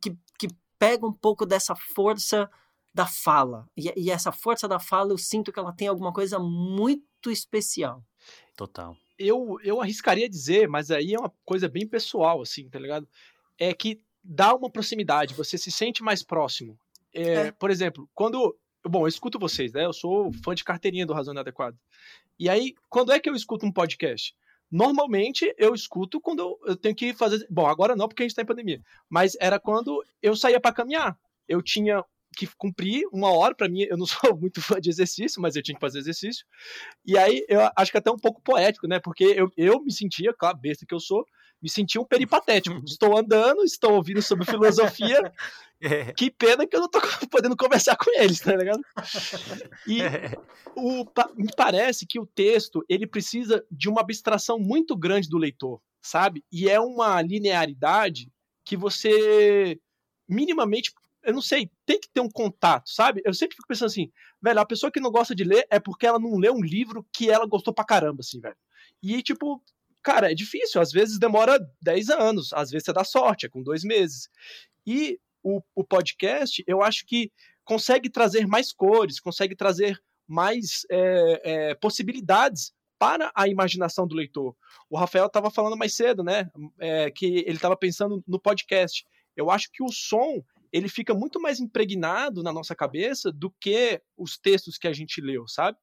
[0.00, 2.50] que, que pega um pouco dessa força
[2.92, 3.66] da fala.
[3.76, 8.02] E, e, essa força da fala, eu sinto que ela tem alguma coisa muito especial.
[8.56, 8.96] Total.
[9.18, 13.08] Eu, eu arriscaria dizer, mas aí é uma coisa bem pessoal, assim, tá ligado?
[13.58, 16.78] É que dá uma proximidade, você se sente mais próximo.
[17.12, 17.52] É, é.
[17.52, 18.56] Por exemplo, quando.
[18.84, 19.84] Bom, eu escuto vocês, né?
[19.84, 21.78] Eu sou fã de carteirinha do Razão Inadequado.
[22.38, 24.34] E aí, quando é que eu escuto um podcast?
[24.70, 27.46] Normalmente eu escuto quando eu tenho que fazer.
[27.50, 28.80] Bom, agora não, porque a gente tá em pandemia.
[29.08, 31.18] Mas era quando eu saía para caminhar.
[31.46, 32.04] Eu tinha
[32.36, 33.82] que cumprir uma hora para mim.
[33.82, 36.44] Eu não sou muito fã de exercício, mas eu tinha que fazer exercício.
[37.04, 39.00] E aí eu acho que até um pouco poético, né?
[39.00, 41.24] Porque eu, eu me sentia, claro, besta que eu sou,
[41.62, 42.80] me sentia um peripatético.
[42.86, 45.20] estou andando, estou ouvindo sobre filosofia.
[45.82, 46.12] É.
[46.12, 47.00] Que pena que eu não estou
[47.30, 48.82] podendo conversar com eles, tá ligado?
[49.86, 50.36] E é.
[50.76, 55.80] o, me parece que o texto ele precisa de uma abstração muito grande do leitor,
[56.02, 56.44] sabe?
[56.52, 58.30] E é uma linearidade
[58.62, 59.80] que você
[60.28, 60.92] minimamente
[61.22, 63.20] eu não sei, tem que ter um contato, sabe?
[63.24, 64.10] Eu sempre fico pensando assim,
[64.42, 67.06] velho, a pessoa que não gosta de ler é porque ela não leu um livro
[67.12, 68.56] que ela gostou pra caramba, assim, velho.
[69.02, 69.62] E, tipo,
[70.02, 73.62] cara, é difícil, às vezes demora 10 anos, às vezes você dá sorte, é com
[73.62, 74.28] dois meses.
[74.86, 77.30] E o, o podcast, eu acho que
[77.64, 84.54] consegue trazer mais cores, consegue trazer mais é, é, possibilidades para a imaginação do leitor.
[84.88, 86.50] O Rafael estava falando mais cedo, né?
[86.78, 89.06] É, que ele estava pensando no podcast.
[89.34, 94.00] Eu acho que o som ele fica muito mais impregnado na nossa cabeça do que
[94.16, 95.76] os textos que a gente leu, sabe?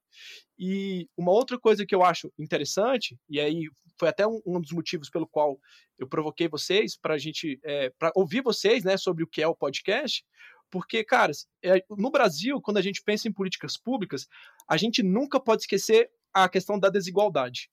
[0.58, 3.70] E uma outra coisa que eu acho interessante, e aí
[4.00, 5.60] foi até um, um dos motivos pelo qual
[5.98, 9.48] eu provoquei vocês para a gente, é, para ouvir vocês, né, sobre o que é
[9.48, 10.24] o podcast,
[10.70, 11.32] porque, cara,
[11.64, 14.28] é, no Brasil, quando a gente pensa em políticas públicas,
[14.68, 17.70] a gente nunca pode esquecer a questão da desigualdade.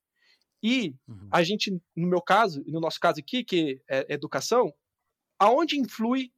[0.63, 1.29] E uhum.
[1.31, 4.73] a gente, no meu caso, e no nosso caso aqui, que é educação,
[5.39, 6.33] aonde influi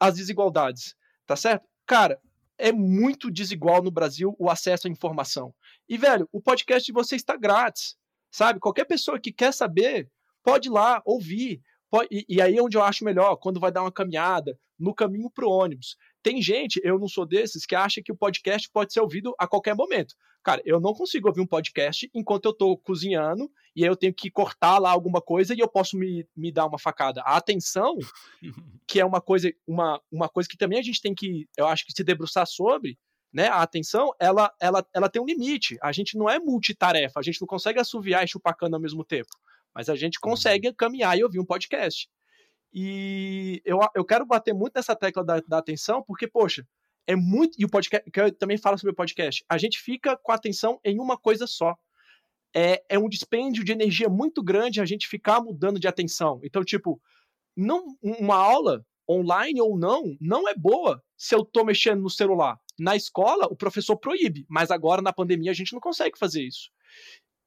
[0.00, 0.96] as desigualdades,
[1.26, 1.68] tá certo?
[1.86, 2.18] Cara,
[2.56, 5.54] é muito desigual no Brasil o acesso à informação.
[5.88, 7.96] E, velho, o podcast de você está grátis,
[8.30, 8.60] sabe?
[8.60, 10.10] Qualquer pessoa que quer saber
[10.42, 11.62] pode ir lá ouvir.
[11.90, 14.94] Pode, e, e, aí é onde eu acho melhor, quando vai dar uma caminhada, no
[14.94, 15.96] caminho para o ônibus.
[16.22, 19.46] Tem gente, eu não sou desses, que acha que o podcast pode ser ouvido a
[19.46, 20.14] qualquer momento.
[20.42, 24.12] Cara, eu não consigo ouvir um podcast enquanto eu estou cozinhando e aí eu tenho
[24.12, 27.22] que cortar lá alguma coisa e eu posso me, me dar uma facada.
[27.22, 27.96] A atenção,
[28.86, 31.84] que é uma coisa, uma, uma coisa que também a gente tem que, eu acho
[31.86, 32.98] que se debruçar sobre,
[33.32, 33.48] né?
[33.48, 35.78] A atenção, ela, ela, ela tem um limite.
[35.82, 39.04] A gente não é multitarefa, a gente não consegue assoviar e chupar cana ao mesmo
[39.04, 39.30] tempo.
[39.74, 40.30] Mas a gente uhum.
[40.30, 42.08] consegue caminhar e ouvir um podcast.
[42.72, 46.66] E eu, eu quero bater muito nessa tecla da, da atenção, porque, poxa,
[47.06, 47.60] é muito.
[47.60, 50.36] E o podcast, que eu também falo sobre o podcast, a gente fica com a
[50.36, 51.76] atenção em uma coisa só.
[52.54, 56.40] É, é um dispêndio de energia muito grande a gente ficar mudando de atenção.
[56.42, 57.00] Então, tipo,
[57.56, 62.58] não, uma aula, online ou não, não é boa se eu tô mexendo no celular.
[62.78, 66.70] Na escola, o professor proíbe, mas agora na pandemia a gente não consegue fazer isso.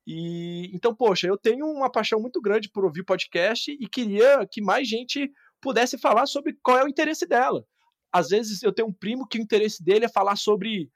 [0.05, 4.61] E então, poxa, eu tenho uma paixão muito grande por ouvir podcast e queria que
[4.61, 5.31] mais gente
[5.61, 7.65] pudesse falar sobre qual é o interesse dela.
[8.11, 10.91] Às vezes eu tenho um primo que o interesse dele é falar sobre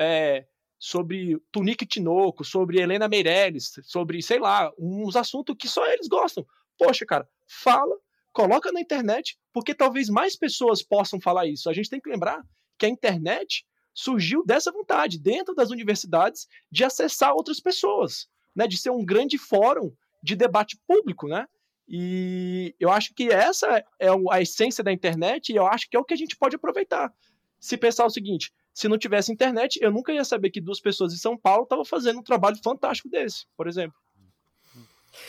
[0.00, 0.46] é,
[0.78, 6.46] sobre Tunique Tinoco, sobre Helena Meirelles, sobre, sei lá, uns assuntos que só eles gostam.
[6.78, 7.94] Poxa, cara, fala,
[8.32, 11.68] coloca na internet, porque talvez mais pessoas possam falar isso.
[11.68, 12.42] A gente tem que lembrar
[12.78, 18.76] que a internet surgiu dessa vontade, dentro das universidades, de acessar outras pessoas né, de
[18.76, 19.92] ser um grande fórum
[20.22, 21.46] de debate público, né?
[21.88, 26.00] E eu acho que essa é a essência da internet e eu acho que é
[26.00, 27.12] o que a gente pode aproveitar.
[27.58, 31.12] Se pensar o seguinte, se não tivesse internet, eu nunca ia saber que duas pessoas
[31.12, 33.96] em São Paulo estavam fazendo um trabalho fantástico desse, por exemplo.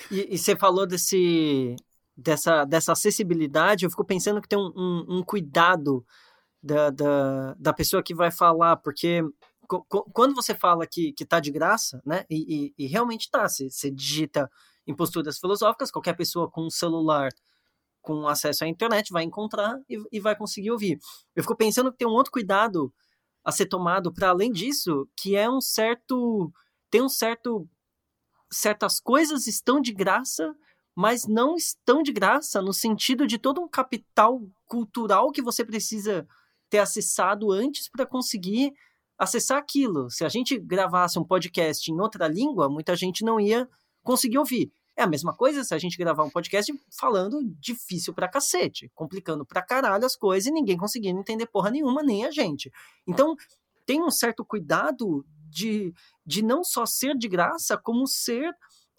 [0.10, 1.76] E, e, você falou desse,
[2.16, 6.06] dessa, dessa acessibilidade, eu fico pensando que tem um, um, um cuidado
[6.62, 9.22] da, da, da pessoa que vai falar, porque
[9.68, 12.26] quando você fala que, que tá de graça, né?
[12.30, 14.50] E, e, e realmente tá, você, você digita
[14.86, 17.32] imposturas filosóficas, qualquer pessoa com um celular
[18.02, 21.00] com acesso à internet vai encontrar e, e vai conseguir ouvir.
[21.34, 22.94] Eu fico pensando que tem um outro cuidado
[23.44, 26.52] a ser tomado para além disso, que é um certo
[26.90, 27.68] tem um certo
[28.52, 30.54] certas coisas estão de graça,
[30.96, 36.28] mas não estão de graça no sentido de todo um capital cultural que você precisa
[36.70, 38.74] ter acessado antes para conseguir
[39.18, 40.10] acessar aquilo.
[40.10, 43.68] Se a gente gravasse um podcast em outra língua, muita gente não ia
[44.04, 44.72] conseguir ouvir.
[44.96, 49.44] É a mesma coisa se a gente gravar um podcast falando difícil pra cacete, complicando
[49.44, 52.72] pra caralho as coisas e ninguém conseguindo entender porra nenhuma, nem a gente.
[53.08, 53.36] Então,
[53.86, 55.94] tem um certo cuidado de,
[56.26, 58.54] de não só ser de graça, como ser.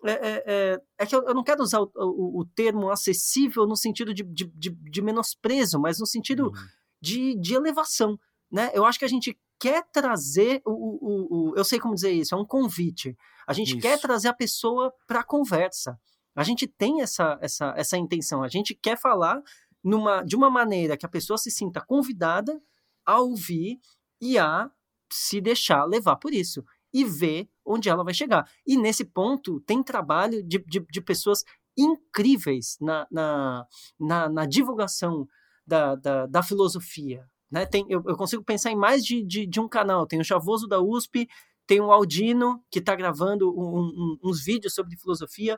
[0.04, 3.66] É, é, é, é que eu, eu, não quero usar o, o, o, termo acessível
[3.66, 6.66] no sentido de, de, de, de menosprezo, mas no sentido uhum.
[7.00, 8.18] de, de elevação.
[8.50, 8.70] Né?
[8.74, 12.34] Eu acho que a gente quer trazer o, o, o, eu sei como dizer isso,
[12.34, 13.16] é um convite.
[13.46, 13.80] A gente isso.
[13.80, 15.98] quer trazer a pessoa para a conversa.
[16.34, 18.42] A gente tem essa, essa, essa intenção.
[18.42, 19.40] A gente quer falar
[19.82, 22.61] numa, de uma maneira que a pessoa se sinta convidada
[23.07, 23.78] a ouvir
[24.20, 24.70] e a
[25.12, 28.48] se deixar levar por isso e ver onde ela vai chegar.
[28.66, 31.44] E nesse ponto tem trabalho de, de, de pessoas
[31.76, 33.66] incríveis na, na,
[33.98, 35.26] na, na divulgação
[35.66, 37.64] da, da, da filosofia, né?
[37.64, 40.09] Tem, eu, eu consigo pensar em mais de, de, de, um canal.
[40.09, 41.28] Tem o Chavoso da USP,
[41.68, 45.57] tem o Aldino, que está gravando um, um, uns vídeos sobre filosofia.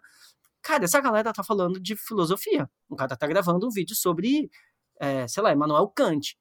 [0.62, 2.68] Cara, essa galera tá falando de filosofia.
[2.86, 4.50] O cara tá gravando um vídeo sobre,
[5.00, 6.36] é, sei lá, Emmanuel Kant.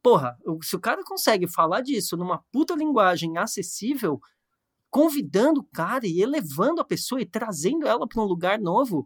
[0.00, 4.20] Porra, se o cara consegue falar disso numa puta linguagem acessível,
[4.88, 9.04] convidando o cara e elevando a pessoa e trazendo ela para um lugar novo,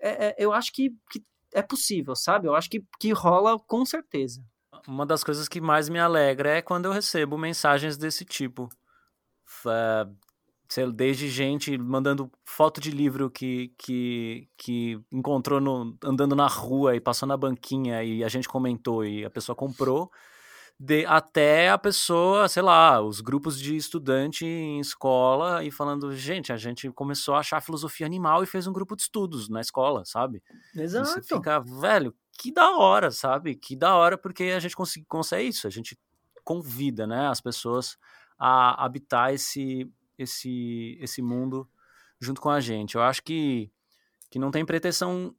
[0.00, 1.22] é, é, eu acho que, que
[1.52, 2.48] é possível, sabe?
[2.48, 4.42] Eu acho que, que rola com certeza
[4.88, 8.70] uma das coisas que mais me alegra é quando eu recebo mensagens desse tipo.
[10.94, 17.00] desde gente mandando foto de livro que, que, que encontrou no, andando na rua e
[17.00, 20.10] passou na banquinha e a gente comentou e a pessoa comprou,
[20.80, 26.52] de, até a pessoa, sei lá, os grupos de estudante em escola e falando, gente,
[26.52, 30.04] a gente começou a achar filosofia animal e fez um grupo de estudos na escola,
[30.04, 30.42] sabe?
[30.74, 31.10] Exato.
[31.10, 33.56] E você fica, velho, que da hora, sabe?
[33.56, 35.98] Que da hora porque a gente consegue, consegue isso, a gente
[36.44, 37.98] convida, né, as pessoas
[38.38, 41.68] a habitar esse esse esse mundo
[42.20, 42.94] junto com a gente.
[42.94, 43.70] Eu acho que
[44.30, 45.34] que não tem pretensão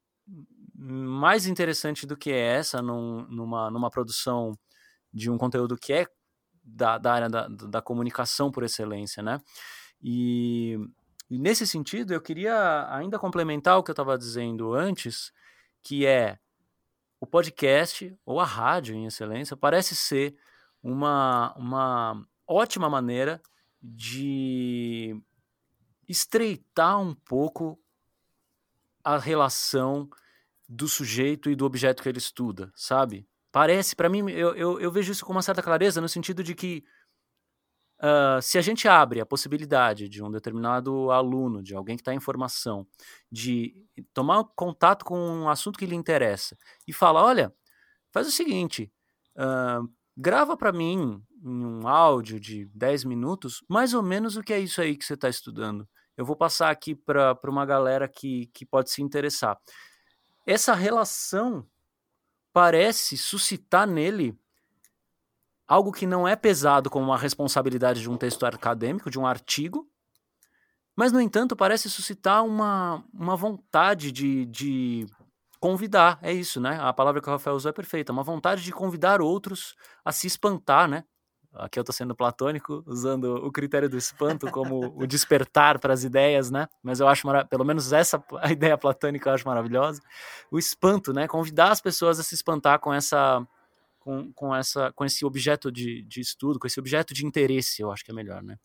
[0.75, 4.57] mais interessante do que essa num, numa numa produção
[5.13, 6.07] de um conteúdo que é
[6.63, 9.39] da, da área da, da comunicação por excelência, né?
[10.01, 10.77] E,
[11.29, 15.31] e nesse sentido, eu queria ainda complementar o que eu estava dizendo antes,
[15.81, 16.37] que é
[17.19, 20.35] o podcast ou a rádio em excelência parece ser
[20.81, 23.41] uma, uma ótima maneira
[23.81, 25.21] de
[26.07, 27.79] estreitar um pouco
[29.03, 30.09] a relação
[30.67, 33.27] do sujeito e do objeto que ele estuda, sabe?
[33.51, 36.53] Parece, para mim, eu, eu, eu, vejo isso com uma certa clareza no sentido de
[36.53, 36.83] que
[38.01, 42.13] uh, se a gente abre a possibilidade de um determinado aluno, de alguém que está
[42.13, 42.87] em formação,
[43.31, 47.53] de tomar contato com um assunto que lhe interessa e fala, olha,
[48.11, 48.91] faz o seguinte,
[49.37, 54.53] uh, grava para mim em um áudio de 10 minutos, mais ou menos o que
[54.53, 55.87] é isso aí que você está estudando.
[56.17, 59.57] Eu vou passar aqui para uma galera que, que pode se interessar.
[60.45, 61.65] Essa relação
[62.51, 64.37] parece suscitar nele
[65.69, 69.87] algo que não é pesado como uma responsabilidade de um texto acadêmico, de um artigo,
[70.97, 75.05] mas, no entanto, parece suscitar uma, uma vontade de, de
[75.57, 76.77] convidar, é isso, né?
[76.81, 80.27] A palavra que o Rafael usou é perfeita, uma vontade de convidar outros a se
[80.27, 81.05] espantar, né?
[81.53, 86.03] Aqui eu estou sendo platônico, usando o critério do espanto como o despertar para as
[86.03, 86.67] ideias, né?
[86.83, 90.01] Mas eu acho, pelo menos essa a ideia platônica eu acho maravilhosa.
[90.51, 91.27] O espanto, né?
[91.29, 93.47] Convidar as pessoas a se espantar com essa,
[93.99, 97.91] com, com essa, com esse objeto de, de estudo, com esse objeto de interesse, eu
[97.91, 98.57] acho que é melhor, né?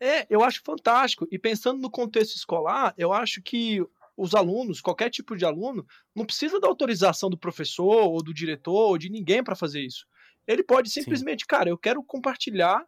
[0.00, 1.26] É, eu acho fantástico.
[1.30, 3.84] E pensando no contexto escolar, eu acho que
[4.16, 8.90] os alunos, qualquer tipo de aluno, não precisa da autorização do professor ou do diretor
[8.90, 10.06] ou de ninguém para fazer isso.
[10.46, 11.46] Ele pode simplesmente, Sim.
[11.48, 12.84] cara, eu quero compartilhar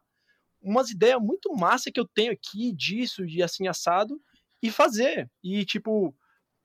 [0.60, 4.20] umas ideias muito massa que eu tenho aqui disso, de assim assado,
[4.62, 5.30] e fazer.
[5.42, 6.14] E, tipo,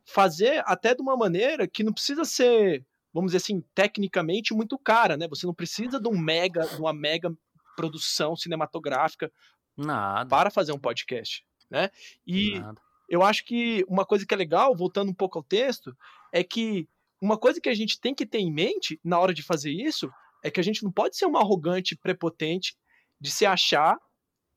[0.03, 5.17] fazer até de uma maneira que não precisa ser, vamos dizer assim, tecnicamente muito cara,
[5.17, 5.27] né?
[5.27, 7.33] Você não precisa de um mega, de uma mega
[7.75, 9.31] produção cinematográfica
[9.75, 10.29] Nada.
[10.29, 11.89] para fazer um podcast, né?
[12.25, 12.81] E Nada.
[13.09, 15.95] eu acho que uma coisa que é legal, voltando um pouco ao texto,
[16.31, 16.87] é que
[17.19, 20.11] uma coisa que a gente tem que ter em mente na hora de fazer isso
[20.43, 22.75] é que a gente não pode ser uma arrogante prepotente
[23.19, 23.97] de se achar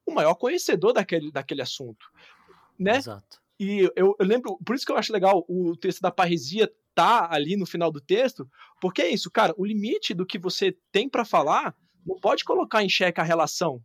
[0.07, 2.11] o maior conhecedor daquele, daquele assunto,
[2.79, 2.97] né?
[2.97, 3.43] Exato.
[3.59, 7.29] E eu, eu lembro, por isso que eu acho legal o texto da parresia tá
[7.31, 8.49] ali no final do texto,
[8.81, 11.75] porque é isso, cara, o limite do que você tem para falar
[12.07, 13.81] não pode colocar em xeque a relação,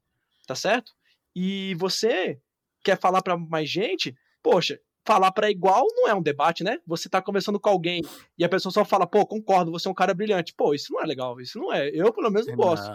[0.45, 0.91] tá certo?
[1.35, 2.39] E você
[2.83, 6.79] quer falar para mais gente, poxa, falar para igual não é um debate, né?
[6.85, 8.01] Você tá conversando com alguém
[8.37, 10.53] e a pessoa só fala, pô, concordo, você é um cara brilhante.
[10.53, 11.89] Pô, isso não é legal, isso não é.
[11.89, 12.93] Eu, pelo menos, não gosto.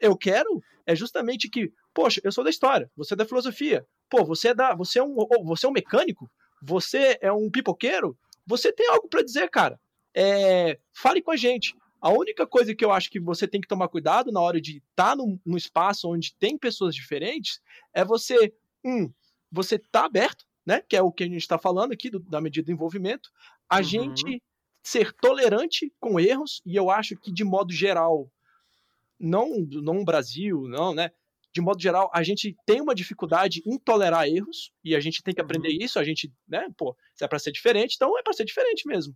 [0.00, 3.86] Eu quero é justamente que, poxa, eu sou da história, você é da filosofia.
[4.10, 5.14] Pô, você é da, você é um,
[5.44, 6.30] você é um mecânico,
[6.60, 8.16] você é um pipoqueiro,
[8.46, 9.80] você tem algo para dizer, cara.
[10.14, 11.74] É, fale com a gente.
[12.00, 14.78] A única coisa que eu acho que você tem que tomar cuidado na hora de
[14.78, 17.60] estar tá num, num espaço onde tem pessoas diferentes
[17.94, 18.52] é você,
[18.84, 19.10] um,
[19.50, 20.82] você tá aberto né?
[20.88, 23.30] Que é o que a gente está falando aqui do, da medida de envolvimento,
[23.68, 23.82] a uhum.
[23.82, 24.42] gente
[24.82, 28.28] ser tolerante com erros, e eu acho que, de modo geral,
[29.18, 31.12] não no Brasil, não, né?
[31.52, 35.34] De modo geral, a gente tem uma dificuldade em tolerar erros, e a gente tem
[35.34, 35.78] que aprender uhum.
[35.80, 38.86] isso, a gente, né, pô, se é para ser diferente, então é para ser diferente
[38.86, 39.14] mesmo.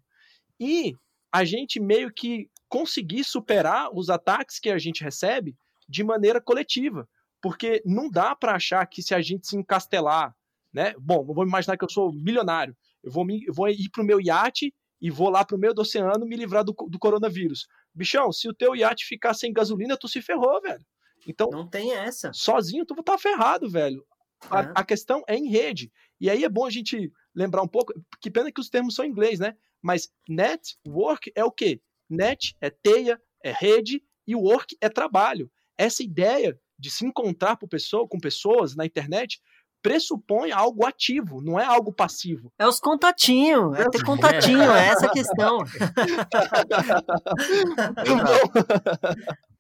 [0.60, 0.94] E
[1.32, 5.56] a gente meio que conseguir superar os ataques que a gente recebe
[5.88, 7.08] de maneira coletiva,
[7.40, 10.34] porque não dá para achar que se a gente se encastelar
[10.76, 10.94] né?
[10.98, 12.76] Bom, vou imaginar que eu sou milionário.
[13.02, 15.80] Eu vou, me, eu vou ir pro meu iate e vou lá pro meio do
[15.80, 17.66] oceano me livrar do, do coronavírus.
[17.94, 20.84] Bichão, se o teu iate ficar sem gasolina, tu se ferrou, velho.
[21.26, 22.32] Então, não tem essa.
[22.32, 24.02] Sozinho tu tá ferrado, velho.
[24.50, 24.72] A, é.
[24.74, 25.92] a, questão é em rede.
[26.20, 29.04] E aí é bom a gente lembrar um pouco, que pena que os termos são
[29.04, 29.54] em inglês, né?
[29.82, 31.80] Mas network é o quê?
[32.08, 35.50] Net é teia, é rede e work é trabalho.
[35.76, 39.40] Essa ideia de se encontrar com, pessoa, com pessoas na internet
[39.82, 42.52] pressupõe algo ativo, não é algo passivo.
[42.58, 45.58] É os contatinhos, é ter contatinho, é essa a questão.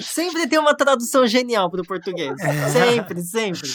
[0.00, 2.34] Sempre tem uma tradução genial para o português.
[2.72, 3.68] Sempre, sempre.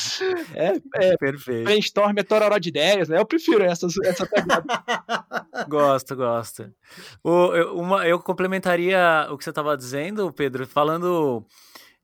[0.54, 1.64] É, é perfeito.
[1.64, 3.20] Brainstorm é tororó de ideias, né?
[3.20, 4.66] Eu prefiro essas, essa pegada.
[5.70, 6.72] gosto, gosto.
[7.24, 11.46] O, eu, uma, eu complementaria o que você estava dizendo, Pedro, falando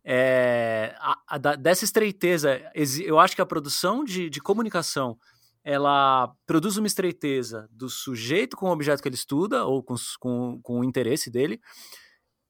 [0.03, 2.61] é, a, a, dessa estreiteza,
[3.03, 5.17] eu acho que a produção de, de comunicação
[5.63, 10.59] ela produz uma estreiteza do sujeito com o objeto que ele estuda ou com, com,
[10.61, 11.59] com o interesse dele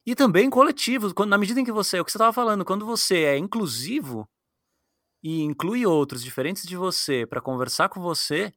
[0.06, 2.66] e também coletivo, quando, na medida em que você, é o que você estava falando,
[2.66, 4.28] quando você é inclusivo
[5.24, 8.54] e inclui outros diferentes de você para conversar com você,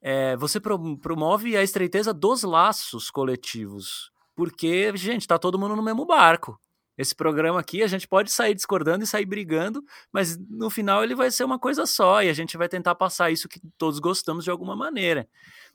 [0.00, 5.82] é, você pro, promove a estreiteza dos laços coletivos, porque, gente, está todo mundo no
[5.82, 6.58] mesmo barco
[7.00, 11.14] esse programa aqui, a gente pode sair discordando e sair brigando, mas no final ele
[11.14, 14.44] vai ser uma coisa só e a gente vai tentar passar isso que todos gostamos
[14.44, 15.26] de alguma maneira.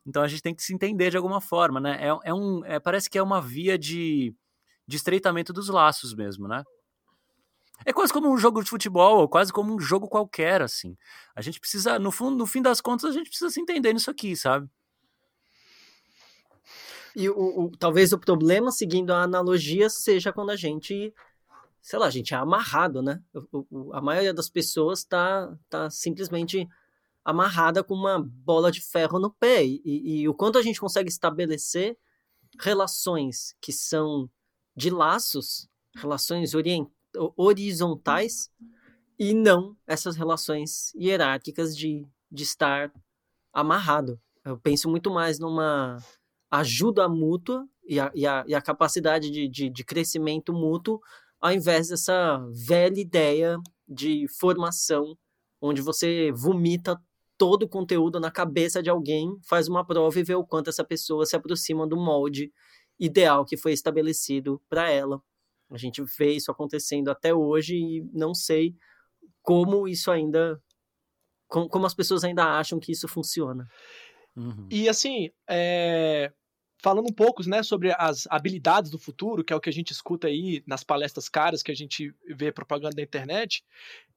[0.05, 1.97] Então a gente tem que se entender de alguma forma, né?
[1.99, 4.35] É, é um, é, parece que é uma via de,
[4.87, 6.63] de estreitamento dos laços mesmo, né?
[7.83, 10.95] É quase como um jogo de futebol, ou quase como um jogo qualquer, assim.
[11.35, 14.09] A gente precisa, no fundo, no fim das contas, a gente precisa se entender nisso
[14.09, 14.69] aqui, sabe?
[17.15, 21.13] E o, o, talvez o problema, seguindo a analogia, seja quando a gente,
[21.81, 23.21] sei lá, a gente é amarrado, né?
[23.51, 26.67] O, a maioria das pessoas tá, tá simplesmente
[27.23, 29.65] amarrada com uma bola de ferro no pé.
[29.65, 31.97] E, e o quanto a gente consegue estabelecer
[32.59, 34.29] relações que são
[34.75, 36.51] de laços, relações
[37.37, 38.49] horizontais,
[39.17, 42.91] e não essas relações hierárquicas de, de estar
[43.53, 44.19] amarrado.
[44.43, 45.97] Eu penso muito mais numa
[46.51, 50.99] ajuda mútua e a, e a, e a capacidade de, de, de crescimento mútuo,
[51.39, 53.57] ao invés dessa velha ideia
[53.87, 55.17] de formação,
[55.61, 56.99] onde você vomita
[57.37, 60.83] todo o conteúdo na cabeça de alguém, faz uma prova e vê o quanto essa
[60.83, 62.51] pessoa se aproxima do molde
[62.99, 65.21] ideal que foi estabelecido para ela.
[65.69, 68.75] A gente vê isso acontecendo até hoje e não sei
[69.41, 70.61] como isso ainda.
[71.47, 73.67] Como, como as pessoas ainda acham que isso funciona.
[74.35, 74.67] Uhum.
[74.69, 76.31] E assim, é,
[76.81, 79.91] falando um pouco né, sobre as habilidades do futuro, que é o que a gente
[79.91, 83.63] escuta aí nas palestras caras que a gente vê propaganda na internet,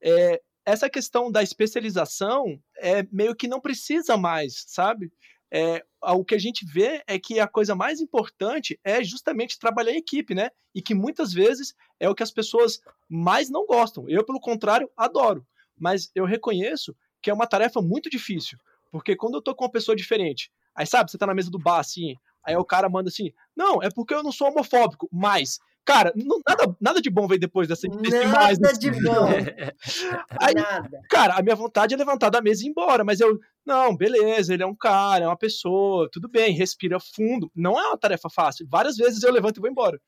[0.01, 5.11] é, essa questão da especialização é meio que não precisa mais, sabe?
[5.51, 9.91] É, o que a gente vê é que a coisa mais importante é justamente trabalhar
[9.91, 10.49] em equipe, né?
[10.73, 12.79] E que muitas vezes é o que as pessoas
[13.09, 14.07] mais não gostam.
[14.07, 15.45] Eu, pelo contrário, adoro.
[15.77, 18.57] Mas eu reconheço que é uma tarefa muito difícil.
[18.91, 21.59] Porque quando eu tô com uma pessoa diferente, aí sabe, você tá na mesa do
[21.59, 25.59] bar assim, aí o cara manda assim: Não, é porque eu não sou homofóbico, mas
[25.85, 28.59] Cara, não, nada, nada de bom veio depois dessa desse nada mais.
[28.59, 29.27] Nada de bom.
[30.39, 31.01] Aí, nada.
[31.09, 34.53] Cara, a minha vontade é levantar da mesa e ir embora, mas eu, não, beleza,
[34.53, 37.51] ele é um cara, é uma pessoa, tudo bem, respira fundo.
[37.55, 38.67] Não é uma tarefa fácil.
[38.69, 39.99] Várias vezes eu levanto e vou embora.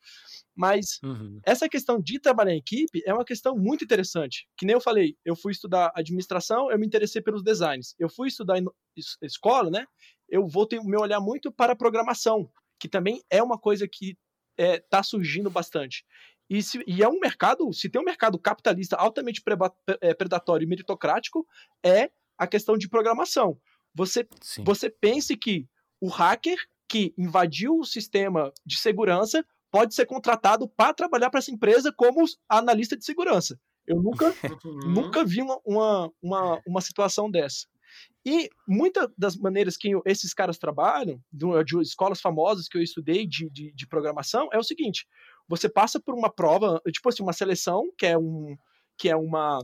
[0.54, 1.40] Mas uhum.
[1.44, 4.46] essa questão de trabalhar em equipe é uma questão muito interessante.
[4.56, 7.94] Que nem eu falei, eu fui estudar administração, eu me interessei pelos designs.
[7.98, 8.66] Eu fui estudar em
[9.22, 9.86] escola, né?
[10.28, 12.48] Eu vou ter o meu olhar muito para a programação,
[12.78, 14.16] que também é uma coisa que
[14.58, 16.04] está é, tá surgindo bastante.
[16.48, 19.42] E, se, e, é um mercado, se tem um mercado capitalista altamente
[20.00, 21.46] é, predatório e meritocrático,
[21.82, 23.58] é a questão de programação.
[23.94, 24.26] Você,
[24.64, 25.66] você pense que
[26.00, 31.50] o hacker que invadiu o sistema de segurança pode ser contratado para trabalhar para essa
[31.50, 33.58] empresa como analista de segurança.
[33.86, 34.26] Eu nunca,
[34.64, 34.92] uhum.
[34.92, 37.66] nunca vi uma, uma, uma, uma situação dessa.
[38.24, 43.50] E muitas das maneiras que esses caras trabalham, de escolas famosas que eu estudei de,
[43.50, 45.06] de, de, programação, é o seguinte:
[45.48, 48.56] você passa por uma prova, tipo assim, uma seleção, que é, um,
[48.96, 49.58] que é uma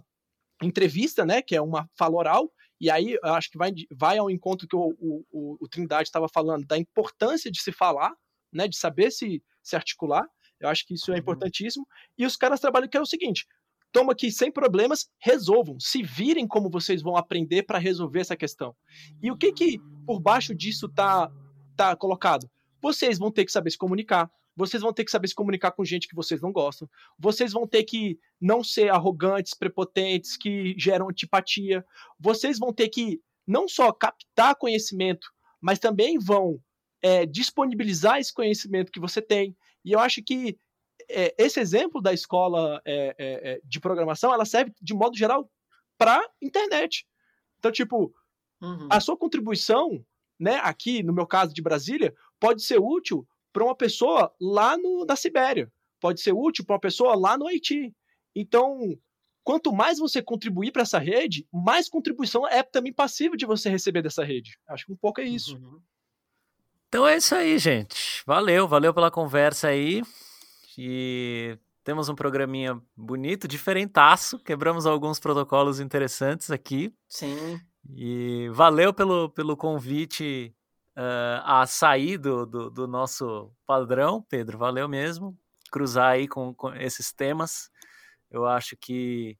[0.61, 1.41] entrevista, né?
[1.41, 4.77] Que é uma fala oral, e aí eu acho que vai, vai ao encontro que
[4.77, 8.13] o, o, o Trindade estava falando, da importância de se falar,
[8.53, 8.67] né?
[8.67, 10.27] De saber se, se articular.
[10.61, 11.21] Eu acho que isso é uhum.
[11.21, 11.87] importantíssimo.
[12.17, 13.47] E os caras trabalham que é o seguinte:
[13.93, 18.75] toma aqui sem problemas, resolvam, se virem como vocês vão aprender para resolver essa questão.
[19.23, 21.31] E o que que por baixo disso tá
[21.77, 22.51] tá colocado?
[22.81, 25.85] Vocês vão ter que saber se comunicar, vocês vão ter que saber se comunicar com
[25.85, 31.09] gente que vocês não gostam, vocês vão ter que não ser arrogantes, prepotentes, que geram
[31.09, 31.85] antipatia,
[32.19, 35.29] vocês vão ter que não só captar conhecimento,
[35.61, 36.61] mas também vão
[37.01, 39.57] é, disponibilizar esse conhecimento que você tem.
[39.85, 40.59] E eu acho que
[41.09, 45.51] é, esse exemplo da escola é, é, é, de programação, ela serve de modo geral
[45.97, 47.07] para internet.
[47.59, 48.15] Então, tipo,
[48.61, 48.89] uhum.
[48.91, 50.05] a sua contribuição,
[50.39, 55.05] né, aqui no meu caso de Brasília, pode ser útil para uma pessoa lá no,
[55.05, 57.95] na Sibéria, pode ser útil para uma pessoa lá no Haiti.
[58.35, 58.79] Então,
[59.43, 64.03] quanto mais você contribuir para essa rede, mais contribuição é também passível de você receber
[64.03, 64.59] dessa rede.
[64.69, 65.57] Acho que um pouco é isso.
[65.57, 65.81] Uhum.
[66.89, 68.23] Então é isso aí, gente.
[68.25, 70.03] Valeu, valeu pela conversa aí.
[70.81, 74.39] E temos um programinha bonito, diferentaço.
[74.39, 76.95] Quebramos alguns protocolos interessantes aqui.
[77.09, 77.61] Sim.
[77.91, 80.55] E valeu pelo, pelo convite
[80.97, 84.57] uh, a sair do, do, do, nosso padrão, Pedro.
[84.57, 85.37] Valeu mesmo.
[85.69, 87.73] Cruzar aí com, com esses temas.
[88.31, 89.37] Eu acho que,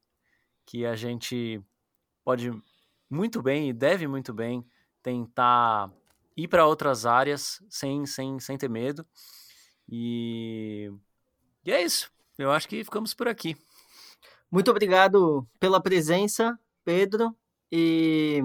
[0.65, 1.63] que a gente
[2.21, 2.51] pode
[3.09, 4.65] muito bem e deve muito bem
[5.01, 5.89] tentar
[6.35, 9.07] ir para outras áreas sem, sem, sem ter medo.
[9.87, 10.91] E
[11.65, 12.11] e é isso.
[12.37, 13.55] Eu acho que ficamos por aqui.
[14.51, 17.35] Muito obrigado pela presença, Pedro.
[17.71, 18.41] E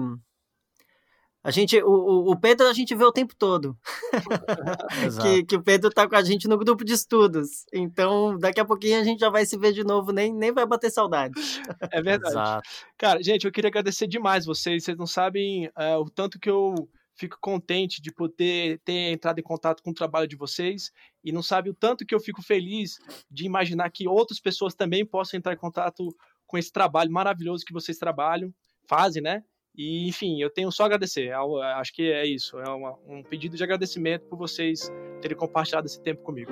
[1.45, 3.77] a gente, o, o Pedro a gente vê o tempo todo.
[5.21, 7.65] que, que o Pedro tá com a gente no grupo de estudos.
[7.71, 10.65] Então, daqui a pouquinho a gente já vai se ver de novo, nem, nem vai
[10.65, 11.33] bater saudade.
[11.91, 12.33] É verdade.
[12.33, 12.69] Exato.
[12.97, 14.83] Cara, gente, eu queria agradecer demais vocês.
[14.83, 16.73] Vocês não sabem é, o tanto que eu
[17.15, 20.91] fico contente de poder ter entrado em contato com o trabalho de vocês
[21.23, 22.99] e não sabe o tanto que eu fico feliz
[23.31, 27.73] de imaginar que outras pessoas também possam entrar em contato com esse trabalho maravilhoso que
[27.73, 28.53] vocês trabalham,
[28.87, 29.43] fazem, né?
[29.77, 31.33] E, enfim, eu tenho só a agradecer.
[31.33, 32.57] Acho que é isso.
[32.59, 34.89] É uma, um pedido de agradecimento por vocês
[35.21, 36.51] terem compartilhado esse tempo comigo.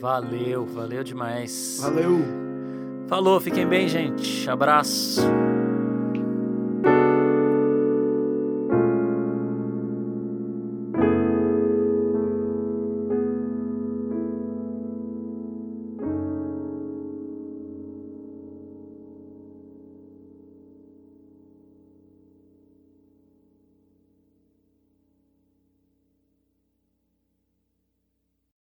[0.00, 1.78] Valeu, valeu demais.
[1.80, 2.18] Valeu.
[3.08, 4.50] Falou, fiquem bem, gente.
[4.50, 5.20] Abraço.